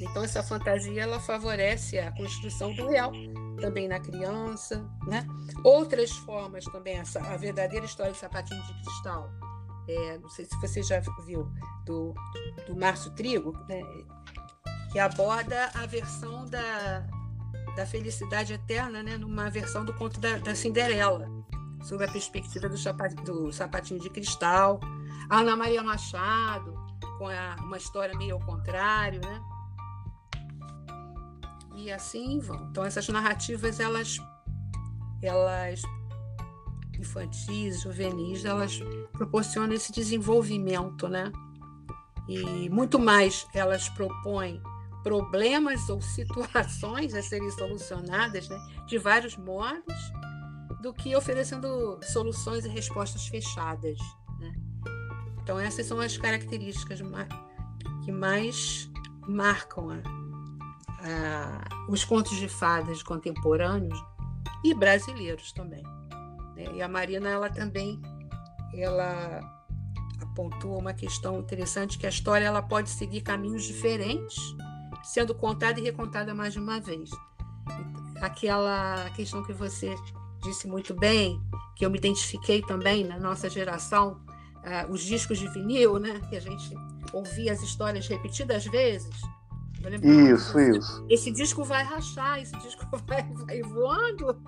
Então 0.00 0.22
essa 0.22 0.42
fantasia 0.42 1.02
ela 1.02 1.20
favorece 1.20 1.98
a 1.98 2.10
construção 2.12 2.74
do 2.74 2.88
real 2.88 3.12
também 3.60 3.86
na 3.88 4.00
criança, 4.00 4.84
né? 5.06 5.26
Outras 5.64 6.10
formas 6.10 6.64
também 6.66 6.96
essa 6.96 7.20
a 7.20 7.36
verdadeira 7.36 7.84
história 7.84 8.12
do 8.12 8.18
sapatinho 8.18 8.62
de 8.62 8.74
cristal. 8.82 9.30
É, 9.88 10.18
não 10.18 10.28
sei 10.28 10.44
se 10.44 10.56
você 10.60 10.82
já 10.82 11.00
viu 11.24 11.50
do, 11.84 12.14
do 12.66 12.76
Márcio 12.76 13.10
Trigo, 13.12 13.52
né? 13.68 13.82
que 14.92 14.98
aborda 14.98 15.70
a 15.74 15.86
versão 15.86 16.46
da, 16.46 17.06
da 17.76 17.86
felicidade 17.86 18.52
eterna, 18.52 19.02
né? 19.02 19.16
numa 19.16 19.50
versão 19.50 19.84
do 19.84 19.94
conto 19.94 20.20
da, 20.20 20.38
da 20.38 20.54
Cinderela, 20.54 21.28
sob 21.82 22.04
a 22.04 22.10
perspectiva 22.10 22.68
do, 22.68 22.76
sapatinho, 22.76 23.24
do 23.24 23.52
sapatinho 23.52 24.00
de 24.00 24.10
cristal. 24.10 24.80
A 25.30 25.38
Ana 25.38 25.56
Maria 25.56 25.82
Machado, 25.82 26.74
com 27.18 27.28
a, 27.28 27.56
uma 27.60 27.76
história 27.76 28.16
meio 28.16 28.34
ao 28.34 28.40
contrário, 28.40 29.20
né? 29.20 29.40
e 31.82 31.90
assim 31.90 32.38
vão. 32.38 32.68
Então 32.70 32.84
essas 32.84 33.08
narrativas 33.08 33.80
elas 33.80 34.18
elas 35.20 35.82
infantis, 36.98 37.80
juvenis, 37.82 38.44
elas 38.44 38.80
proporcionam 39.12 39.72
esse 39.74 39.92
desenvolvimento, 39.92 41.08
né? 41.08 41.32
E 42.28 42.68
muito 42.70 42.98
mais 42.98 43.46
elas 43.54 43.88
propõem 43.88 44.62
problemas 45.02 45.88
ou 45.88 46.00
situações 46.00 47.14
a 47.14 47.22
serem 47.22 47.50
solucionadas 47.50 48.48
né, 48.48 48.58
de 48.86 48.98
vários 48.98 49.36
modos 49.36 50.12
do 50.80 50.92
que 50.92 51.14
oferecendo 51.14 51.98
soluções 52.02 52.64
e 52.64 52.68
respostas 52.68 53.26
fechadas. 53.26 53.98
Né? 54.38 54.52
Então 55.42 55.58
essas 55.58 55.86
são 55.86 56.00
as 56.00 56.16
características 56.16 57.00
que 58.04 58.12
mais 58.12 58.90
marcam 59.28 59.90
a, 59.90 61.64
os 61.88 62.04
contos 62.04 62.36
de 62.36 62.48
fadas 62.48 63.02
contemporâneos 63.02 63.98
e 64.64 64.74
brasileiros 64.74 65.52
também. 65.52 65.82
Né? 66.56 66.64
E 66.74 66.82
a 66.82 66.88
Marina 66.88 67.28
ela 67.28 67.48
também 67.48 68.00
ela 68.74 69.40
apontou 70.20 70.78
uma 70.78 70.94
questão 70.94 71.38
interessante 71.38 71.98
que 71.98 72.06
a 72.06 72.08
história 72.08 72.44
ela 72.44 72.62
pode 72.62 72.88
seguir 72.88 73.20
caminhos 73.20 73.64
diferentes, 73.64 74.36
sendo 75.02 75.34
contada 75.34 75.80
e 75.80 75.82
recontada 75.82 76.34
mais 76.34 76.52
de 76.52 76.58
uma 76.58 76.80
vez. 76.80 77.10
Aquela 78.20 79.10
questão 79.10 79.42
que 79.42 79.52
você 79.52 79.94
disse 80.42 80.66
muito 80.66 80.94
bem, 80.94 81.40
que 81.76 81.84
eu 81.84 81.90
me 81.90 81.98
identifiquei 81.98 82.62
também 82.62 83.04
na 83.04 83.18
nossa 83.18 83.48
geração, 83.48 84.20
uh, 84.58 84.92
os 84.92 85.02
discos 85.02 85.38
de 85.38 85.48
vinil, 85.48 85.98
né, 85.98 86.20
que 86.28 86.36
a 86.36 86.40
gente 86.40 86.74
ouvia 87.12 87.52
as 87.52 87.62
histórias 87.62 88.06
repetidas 88.06 88.64
vezes 88.66 89.20
isso, 90.02 90.60
isso. 90.60 91.06
Esse 91.08 91.30
disco 91.30 91.64
vai 91.64 91.82
rachar, 91.82 92.40
esse 92.40 92.56
disco 92.58 92.86
vai, 93.06 93.22
vai 93.22 93.62
voando, 93.62 94.40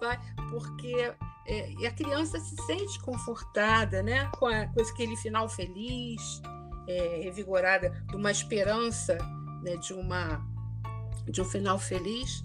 vai, 0.00 0.18
porque 0.50 1.12
é, 1.46 1.86
a 1.86 1.90
criança 1.90 2.38
se 2.38 2.56
sente 2.66 3.00
confortada 3.00 4.02
né? 4.02 4.28
com, 4.38 4.46
a, 4.46 4.66
com 4.66 4.82
aquele 4.82 5.16
final 5.16 5.48
feliz, 5.48 6.42
é, 6.86 7.20
revigorada, 7.24 7.90
de 8.08 8.16
uma 8.16 8.30
esperança 8.30 9.16
né? 9.62 9.76
de, 9.76 9.92
uma, 9.92 10.40
de 11.28 11.40
um 11.40 11.44
final 11.44 11.78
feliz. 11.78 12.44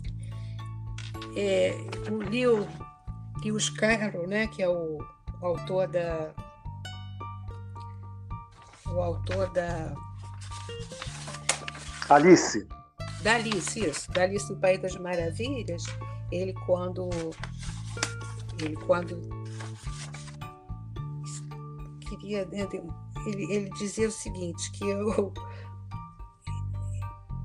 É, 1.36 1.76
o 2.10 2.18
Leo, 2.18 2.68
Lewis 3.44 3.70
Carroll, 3.70 4.28
né? 4.28 4.48
que 4.48 4.62
é 4.62 4.70
o, 4.70 4.98
o 5.42 5.46
autor 5.46 5.88
da. 5.88 6.34
O 8.88 9.02
autor 9.02 9.52
da 9.52 9.94
Alice. 12.10 12.66
Da 13.22 13.36
Alice, 13.36 13.80
isso. 13.86 14.10
Da 14.12 14.24
Alice 14.24 14.50
no 14.50 14.58
País 14.60 14.82
das 14.82 14.96
Maravilhas, 14.96 15.84
ele 16.32 16.54
quando. 16.66 17.10
Ele 18.62 18.76
quando. 18.78 19.20
Queria. 22.08 22.46
Né, 22.46 22.66
ele, 23.26 23.54
ele 23.54 23.70
dizia 23.72 24.08
o 24.08 24.12
seguinte, 24.12 24.72
que 24.72 24.88
eu. 24.88 25.34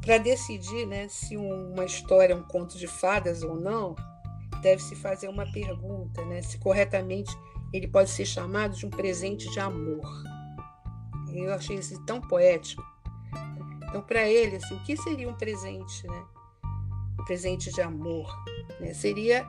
Para 0.03 0.19
decidir 0.19 0.87
né, 0.87 1.09
se 1.09 1.37
uma 1.37 1.85
história 1.85 2.35
é 2.35 2.37
um 2.37 2.43
conto 2.43 2.77
de 2.77 2.87
fadas 2.87 3.43
ou 3.43 3.55
não, 3.55 3.95
deve-se 4.61 4.97
fazer 4.97 5.29
uma 5.29 5.51
pergunta, 5.53 6.25
né, 6.25 6.43
se 6.43 6.59
corretamente 6.59 7.35
ele 7.73 7.89
pode 7.89 8.11
ser 8.11 8.27
chamado 8.27 8.77
de 8.77 8.85
um 8.85 8.91
presente 8.91 9.51
de 9.51 9.61
amor. 9.61 10.07
Eu 11.33 11.55
achei 11.55 11.77
isso 11.77 11.99
tão 12.05 12.21
poético 12.21 12.83
então, 13.93 14.01
para 14.01 14.27
ele, 14.27 14.57
assim, 14.57 14.75
o 14.75 14.83
que 14.85 14.97
seria 14.97 15.29
um 15.29 15.35
presente, 15.35 16.07
né? 16.07 16.25
Um 17.21 17.25
presente 17.27 17.71
de 17.71 17.83
amor, 17.83 18.27
né? 18.81 18.95
Seria 18.95 19.47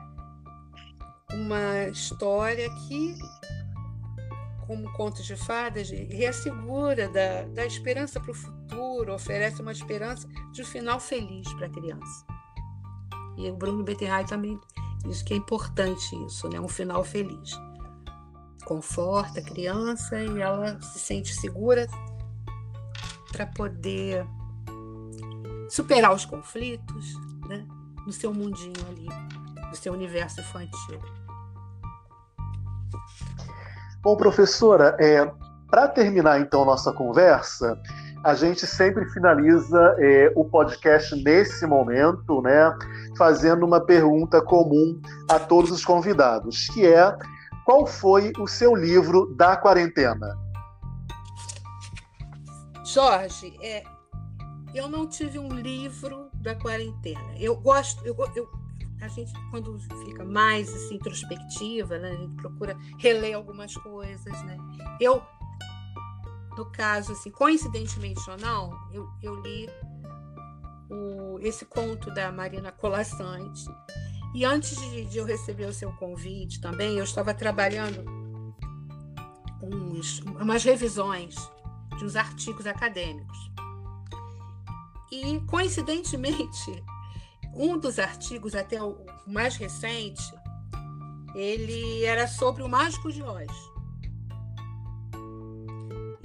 uma 1.32 1.88
história 1.88 2.68
que, 2.86 3.14
como 4.66 4.90
conto 4.92 5.22
de 5.22 5.36
fadas, 5.36 5.90
reassegura 5.90 7.08
da, 7.08 7.42
da 7.42 7.66
esperança 7.66 8.18
para 8.18 8.30
o 8.30 8.34
futuro, 8.34 9.14
oferece 9.14 9.60
uma 9.60 9.72
esperança 9.72 10.28
de 10.52 10.62
um 10.62 10.64
final 10.64 10.98
feliz 10.98 11.52
para 11.54 11.66
a 11.66 11.70
criança. 11.70 12.26
E 13.36 13.50
o 13.50 13.56
Bruno 13.56 13.82
Bettenheim 13.82 14.24
também 14.24 14.58
diz 15.06 15.22
que 15.22 15.34
é 15.34 15.36
importante 15.36 16.16
isso, 16.26 16.48
né? 16.48 16.60
Um 16.60 16.68
final 16.68 17.04
feliz. 17.04 17.58
Conforta 18.64 19.40
a 19.40 19.42
criança 19.42 20.22
e 20.22 20.40
ela 20.40 20.80
se 20.80 20.98
sente 20.98 21.34
segura 21.34 21.86
para 23.30 23.46
poder 23.46 24.26
superar 25.68 26.14
os 26.14 26.24
conflitos 26.24 27.14
né, 27.48 27.66
no 28.06 28.12
seu 28.12 28.32
mundinho 28.32 28.72
ali, 28.88 29.08
no 29.68 29.74
seu 29.74 29.92
universo 29.92 30.40
infantil. 30.40 31.00
Bom, 34.04 34.18
professora, 34.18 34.94
é, 35.00 35.24
para 35.70 35.88
terminar 35.88 36.38
então 36.38 36.62
nossa 36.62 36.92
conversa, 36.92 37.80
a 38.22 38.34
gente 38.34 38.66
sempre 38.66 39.08
finaliza 39.10 39.96
é, 39.98 40.30
o 40.36 40.44
podcast 40.44 41.16
nesse 41.24 41.66
momento, 41.66 42.42
né, 42.42 42.70
fazendo 43.16 43.64
uma 43.64 43.80
pergunta 43.80 44.42
comum 44.42 45.00
a 45.26 45.38
todos 45.38 45.70
os 45.70 45.82
convidados, 45.86 46.68
que 46.68 46.86
é 46.86 47.16
qual 47.64 47.86
foi 47.86 48.30
o 48.38 48.46
seu 48.46 48.74
livro 48.74 49.34
da 49.36 49.56
quarentena? 49.56 50.36
Jorge, 52.84 53.56
é, 53.62 53.84
eu 54.74 54.86
não 54.86 55.06
tive 55.06 55.38
um 55.38 55.48
livro 55.48 56.28
da 56.34 56.54
quarentena. 56.54 57.34
Eu 57.40 57.56
gosto, 57.56 58.06
eu, 58.06 58.14
eu 58.36 58.63
a 59.04 59.08
gente, 59.08 59.32
quando 59.50 59.78
fica 60.04 60.24
mais 60.24 60.72
assim, 60.74 60.94
introspectiva, 60.94 61.98
né, 61.98 62.10
a 62.10 62.16
gente 62.16 62.34
procura 62.36 62.76
reler 62.98 63.36
algumas 63.36 63.74
coisas. 63.74 64.42
Né? 64.44 64.56
Eu, 64.98 65.22
no 66.56 66.64
caso, 66.72 67.12
assim, 67.12 67.30
coincidentemente 67.30 68.28
ou 68.30 68.38
não, 68.38 68.72
eu, 68.92 69.08
eu 69.22 69.34
li 69.42 69.68
o, 70.90 71.38
esse 71.40 71.66
conto 71.66 72.10
da 72.12 72.32
Marina 72.32 72.72
Colassante. 72.72 73.66
E 74.34 74.44
antes 74.44 74.76
de, 74.76 75.04
de 75.04 75.18
eu 75.18 75.24
receber 75.24 75.66
o 75.66 75.72
seu 75.72 75.92
convite 75.92 76.60
também, 76.60 76.96
eu 76.96 77.04
estava 77.04 77.34
trabalhando 77.34 78.04
uns, 79.62 80.20
umas 80.20 80.64
revisões 80.64 81.34
de 81.98 82.04
uns 82.04 82.16
artigos 82.16 82.66
acadêmicos. 82.66 83.38
E, 85.12 85.38
coincidentemente, 85.42 86.82
um 87.56 87.78
dos 87.78 87.98
artigos, 87.98 88.54
até 88.54 88.82
o 88.82 88.96
mais 89.26 89.56
recente, 89.56 90.22
ele 91.34 92.04
era 92.04 92.26
sobre 92.26 92.62
o 92.62 92.68
Mágico 92.68 93.12
de 93.12 93.22
Oz. 93.22 93.50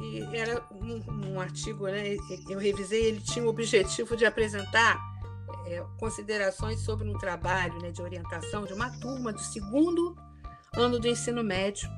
E 0.01 0.23
era 0.35 0.63
um, 0.71 1.33
um 1.33 1.39
artigo, 1.39 1.85
né, 1.87 2.15
eu 2.49 2.59
revisei, 2.59 3.05
ele 3.05 3.21
tinha 3.21 3.45
o 3.45 3.49
objetivo 3.49 4.15
de 4.15 4.25
apresentar 4.25 4.99
é, 5.65 5.83
considerações 5.97 6.79
sobre 6.79 7.07
um 7.07 7.17
trabalho 7.17 7.79
né, 7.81 7.91
de 7.91 8.01
orientação 8.01 8.65
de 8.65 8.73
uma 8.73 8.89
turma 8.99 9.31
do 9.31 9.39
segundo 9.39 10.15
ano 10.75 10.99
do 10.99 11.07
ensino 11.07 11.43
médio, 11.43 11.89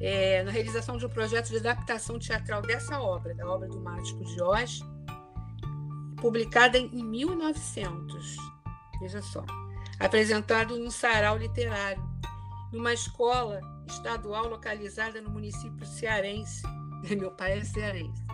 é, 0.00 0.42
na 0.42 0.50
realização 0.50 0.96
de 0.96 1.06
um 1.06 1.08
projeto 1.08 1.48
de 1.50 1.56
adaptação 1.56 2.18
teatral 2.18 2.60
dessa 2.62 3.00
obra, 3.00 3.34
da 3.34 3.46
obra 3.48 3.68
do 3.68 3.80
Mágico 3.80 4.24
de 4.24 4.42
Oz, 4.42 4.80
publicada 6.22 6.78
em 6.78 7.04
1900. 7.04 8.36
Veja 9.00 9.20
só. 9.20 9.44
Apresentado 9.98 10.78
num 10.78 10.90
sarau 10.90 11.36
literário, 11.36 12.02
numa 12.72 12.92
escola 12.92 13.60
estadual 13.88 14.48
localizada 14.48 15.20
no 15.20 15.30
município 15.30 15.84
cearense. 15.84 16.62
Meu 17.18 17.32
pai 17.32 17.58
é 17.58 17.64
cearense. 17.64 18.24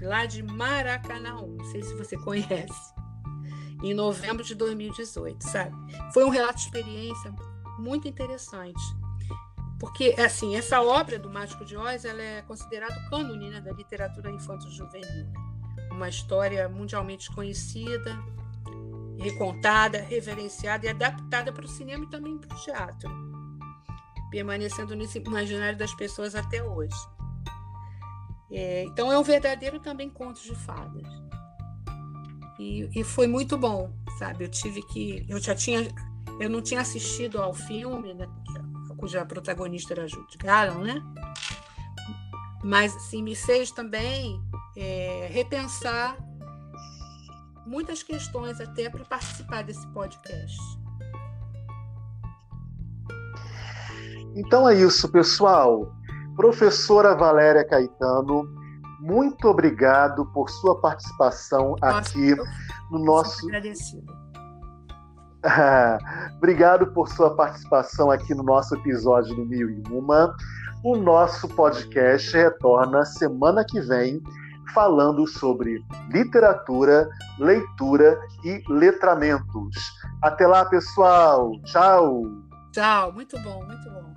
Lá 0.00 0.24
de 0.24 0.44
Maracanaú, 0.44 1.56
não 1.56 1.64
sei 1.66 1.82
se 1.82 1.94
você 1.94 2.16
conhece. 2.16 2.94
Em 3.82 3.92
novembro 3.92 4.44
de 4.44 4.54
2018, 4.54 5.42
sabe? 5.42 5.74
Foi 6.14 6.24
um 6.24 6.28
relato 6.28 6.58
de 6.58 6.64
experiência 6.66 7.34
muito 7.80 8.06
interessante. 8.06 8.80
Porque, 9.80 10.14
assim, 10.18 10.54
essa 10.54 10.80
obra 10.80 11.18
do 11.18 11.28
Mágico 11.28 11.64
de 11.64 11.76
Oz 11.76 12.04
ela 12.04 12.22
é 12.22 12.42
considerada 12.42 12.94
cânone 13.10 13.50
né, 13.50 13.60
da 13.60 13.72
literatura 13.72 14.30
infanto-juvenil 14.30 15.51
uma 15.92 16.08
história 16.08 16.68
mundialmente 16.68 17.30
conhecida, 17.30 18.18
recontada, 19.18 20.00
reverenciada 20.00 20.86
e 20.86 20.88
adaptada 20.88 21.52
para 21.52 21.64
o 21.64 21.68
cinema 21.68 22.04
e 22.04 22.10
também 22.10 22.38
para 22.38 22.56
o 22.56 22.60
teatro, 22.60 23.10
permanecendo 24.30 24.96
nesse 24.96 25.18
imaginário 25.18 25.78
das 25.78 25.94
pessoas 25.94 26.34
até 26.34 26.62
hoje. 26.62 26.96
É, 28.50 28.84
então 28.84 29.10
é 29.10 29.18
um 29.18 29.22
verdadeiro 29.22 29.80
também 29.80 30.10
conto 30.10 30.42
de 30.42 30.54
fadas. 30.54 31.06
E, 32.58 32.88
e, 32.94 33.02
foi 33.02 33.26
muito 33.26 33.56
bom, 33.56 33.90
sabe? 34.18 34.44
Eu 34.44 34.48
tive 34.48 34.82
que, 34.82 35.24
eu 35.28 35.40
já 35.40 35.54
tinha, 35.54 35.88
eu 36.38 36.50
não 36.50 36.60
tinha 36.60 36.80
assistido 36.80 37.40
ao 37.40 37.54
filme, 37.54 38.14
né, 38.14 38.28
cuja 39.02 39.24
protagonista 39.24 39.94
era 39.94 40.06
Judy 40.06 40.38
Garland, 40.38 40.84
né? 40.84 41.02
Mas 42.62 42.94
assim, 42.94 43.20
me 43.20 43.34
fez 43.34 43.72
também 43.72 44.40
é, 44.76 45.28
repensar 45.30 46.16
muitas 47.66 48.02
questões 48.02 48.60
até 48.60 48.90
para 48.90 49.04
participar 49.04 49.62
desse 49.62 49.86
podcast. 49.88 50.58
Então 54.34 54.68
é 54.68 54.74
isso, 54.74 55.08
pessoal. 55.10 55.92
Professora 56.36 57.14
Valéria 57.14 57.66
Caetano, 57.66 58.48
muito 59.00 59.48
obrigado 59.48 60.24
por 60.32 60.48
sua 60.48 60.80
participação 60.80 61.76
Nossa, 61.80 61.98
aqui 61.98 62.34
no 62.90 63.04
nosso. 63.04 63.46
Obrigado 66.38 66.86
por 66.92 67.08
sua 67.08 67.34
participação 67.34 68.10
aqui 68.10 68.34
no 68.34 68.44
nosso 68.44 68.76
episódio 68.76 69.34
do 69.34 69.44
Mil 69.44 69.68
e 69.68 69.82
Uma. 69.90 70.34
O 70.84 70.96
nosso 70.96 71.48
podcast 71.48 72.32
retorna 72.32 73.04
semana 73.04 73.64
que 73.64 73.80
vem 73.80 74.22
falando 74.74 75.26
sobre 75.26 75.82
literatura, 76.10 77.08
leitura 77.38 78.18
e 78.44 78.62
letramentos. 78.68 79.76
Até 80.22 80.46
lá, 80.46 80.64
pessoal. 80.64 81.52
Tchau. 81.64 82.22
Tchau. 82.72 83.12
Muito 83.12 83.38
bom, 83.40 83.64
muito 83.64 83.90
bom. 83.90 84.11